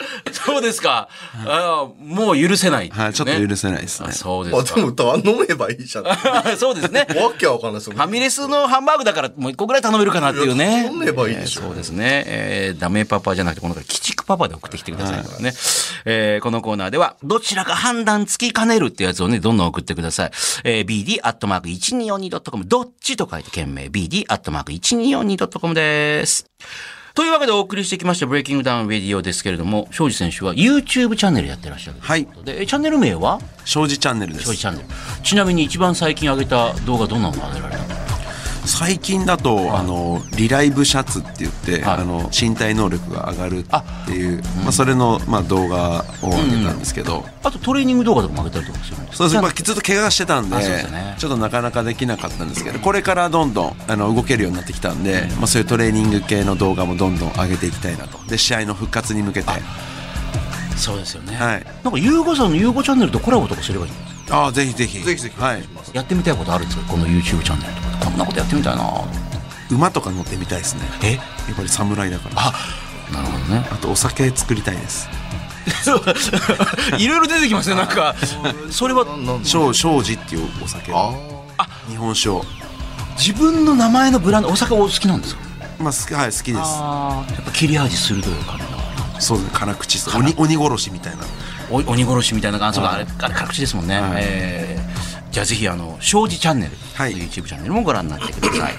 [0.31, 1.07] そうですか。
[1.45, 4.11] あーもう許せない、はい、ちょっと許せないですねあ。
[4.11, 6.05] そうであ、すでも頼めばいいじゃん。
[6.05, 6.17] わ
[6.57, 7.07] そうですね。
[7.37, 10.85] けわかんないですファミレスのハンバーグだからもう一個ぐらい頼めるかなっていうね。
[10.85, 12.23] 頼めばいいでしょえーそうですね。
[12.27, 15.53] えーダメパパじゃなくて、この回、鬼畜パパで送ってきてくださいからね。
[16.05, 20.31] えーこのコーナーでは、どちらか判断つきかねるってやつをね、どんどん送ってください。
[20.63, 20.85] えー
[21.21, 26.45] bd.1242.com、どっちと書いて件名、bd.1242.com です。
[27.13, 33.41] というわけでお送りしてきました BreakingDown RADIO ですけれども、昇侍選手は YouTube チャンネルやってらっしゃるということで、えチャンネル名は？
[33.65, 34.59] 昇侍チャンネルです昇侍。
[34.59, 34.87] チャンネル。
[35.23, 38.00] ちなみに一番最近上げた動画どんなのが上げられたの？
[38.65, 42.01] 最近だと、あのリライブシャツって言って、はい。
[42.01, 51.15] あの身体能力が上がるっていうまあ、それの、まあ、動画を上げたんですけど、あとトレーニング動画とかも上げたりとかするんですそうですまあ、ずっと怪我してたんでね。
[51.17, 58.17] ちょっとなかなかできなかったんですけどこれからどんどんあの動けるようになってきたんで、まあ、そういうトレーニング系の動画もどんどん上げていきたいなと。
[58.27, 59.49] で試合の復活に向けて。
[60.77, 61.65] そうですよね、はい。
[61.83, 64.99] なんかゆうごさんのゆうごチャンネルとコラボとかすればいいんですああぜひぜひ。
[64.99, 65.41] ぜひぜひ。
[65.41, 65.63] はい、
[65.93, 66.87] やってみたいことあるんですか？
[66.91, 68.05] この YouTube チャンネルとか。
[68.05, 68.89] こんなことやってみたいな。
[69.69, 70.81] 馬とか乗ってみたいですね。
[71.03, 71.13] え？
[71.15, 71.21] や
[71.53, 72.35] っぱり侍だから。
[72.37, 72.53] あ
[73.13, 73.67] なるほどね。
[73.71, 75.09] あとお酒作りたいです。
[76.97, 78.15] いろいろ出てきますねなんか。
[78.71, 79.05] それは
[79.43, 80.91] 庄庄司っていうお酒。
[80.93, 81.13] あ
[81.87, 82.43] 日本酒を
[83.17, 85.41] 自分の名前のブランドお酒お好きなんですか？
[85.79, 86.59] まあ好きはい好きです。
[86.63, 88.69] ああやっぱ切れ味鋭い感じの。
[89.19, 91.23] そうですね辛口鬼鬼殺しみたいな。
[91.23, 91.25] お
[91.71, 94.23] 鬼殺しみたいな感想があれあれ辛口ですもんね、はい。
[94.23, 97.13] えーじゃあぜひあの昇侍チャンネル、はい。
[97.13, 98.73] YouTube チャンネルもご覧になってください、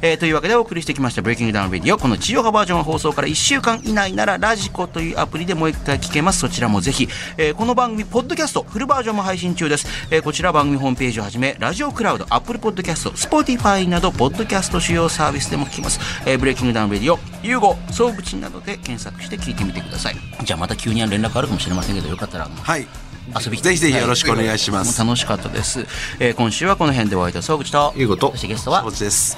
[0.00, 6.38] えーというわけでお送りしてきました「ブレイキングダウンレディオ」この地上波バージョンは放送から1週間以内ならラジコというアプリでもう一回聞けます。
[6.38, 20.16] そちらもぜひ、えーこの番組ポッドキャストフルバージョンも配信中です、えーこちら番組ホームページをはじめラジオクラウドアップルポッドキャスト Spotify などポッドキャスト主要サービスでも聞きます、えー BreakingDown RADIO ユーゴ総口などで検索して聞いてみてください。
[20.44, 22.86] じゃあまた急に連絡あるかもしれませんけどよかったらはい
[23.34, 25.80] 遊びぜひぜひよろしくお願いしまもうす楽しかったです、
[26.20, 28.84] えー今週はこの辺でお会いいた総口とゆうごとそしてゲストは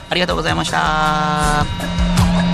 [0.08, 2.49] ありがとうございました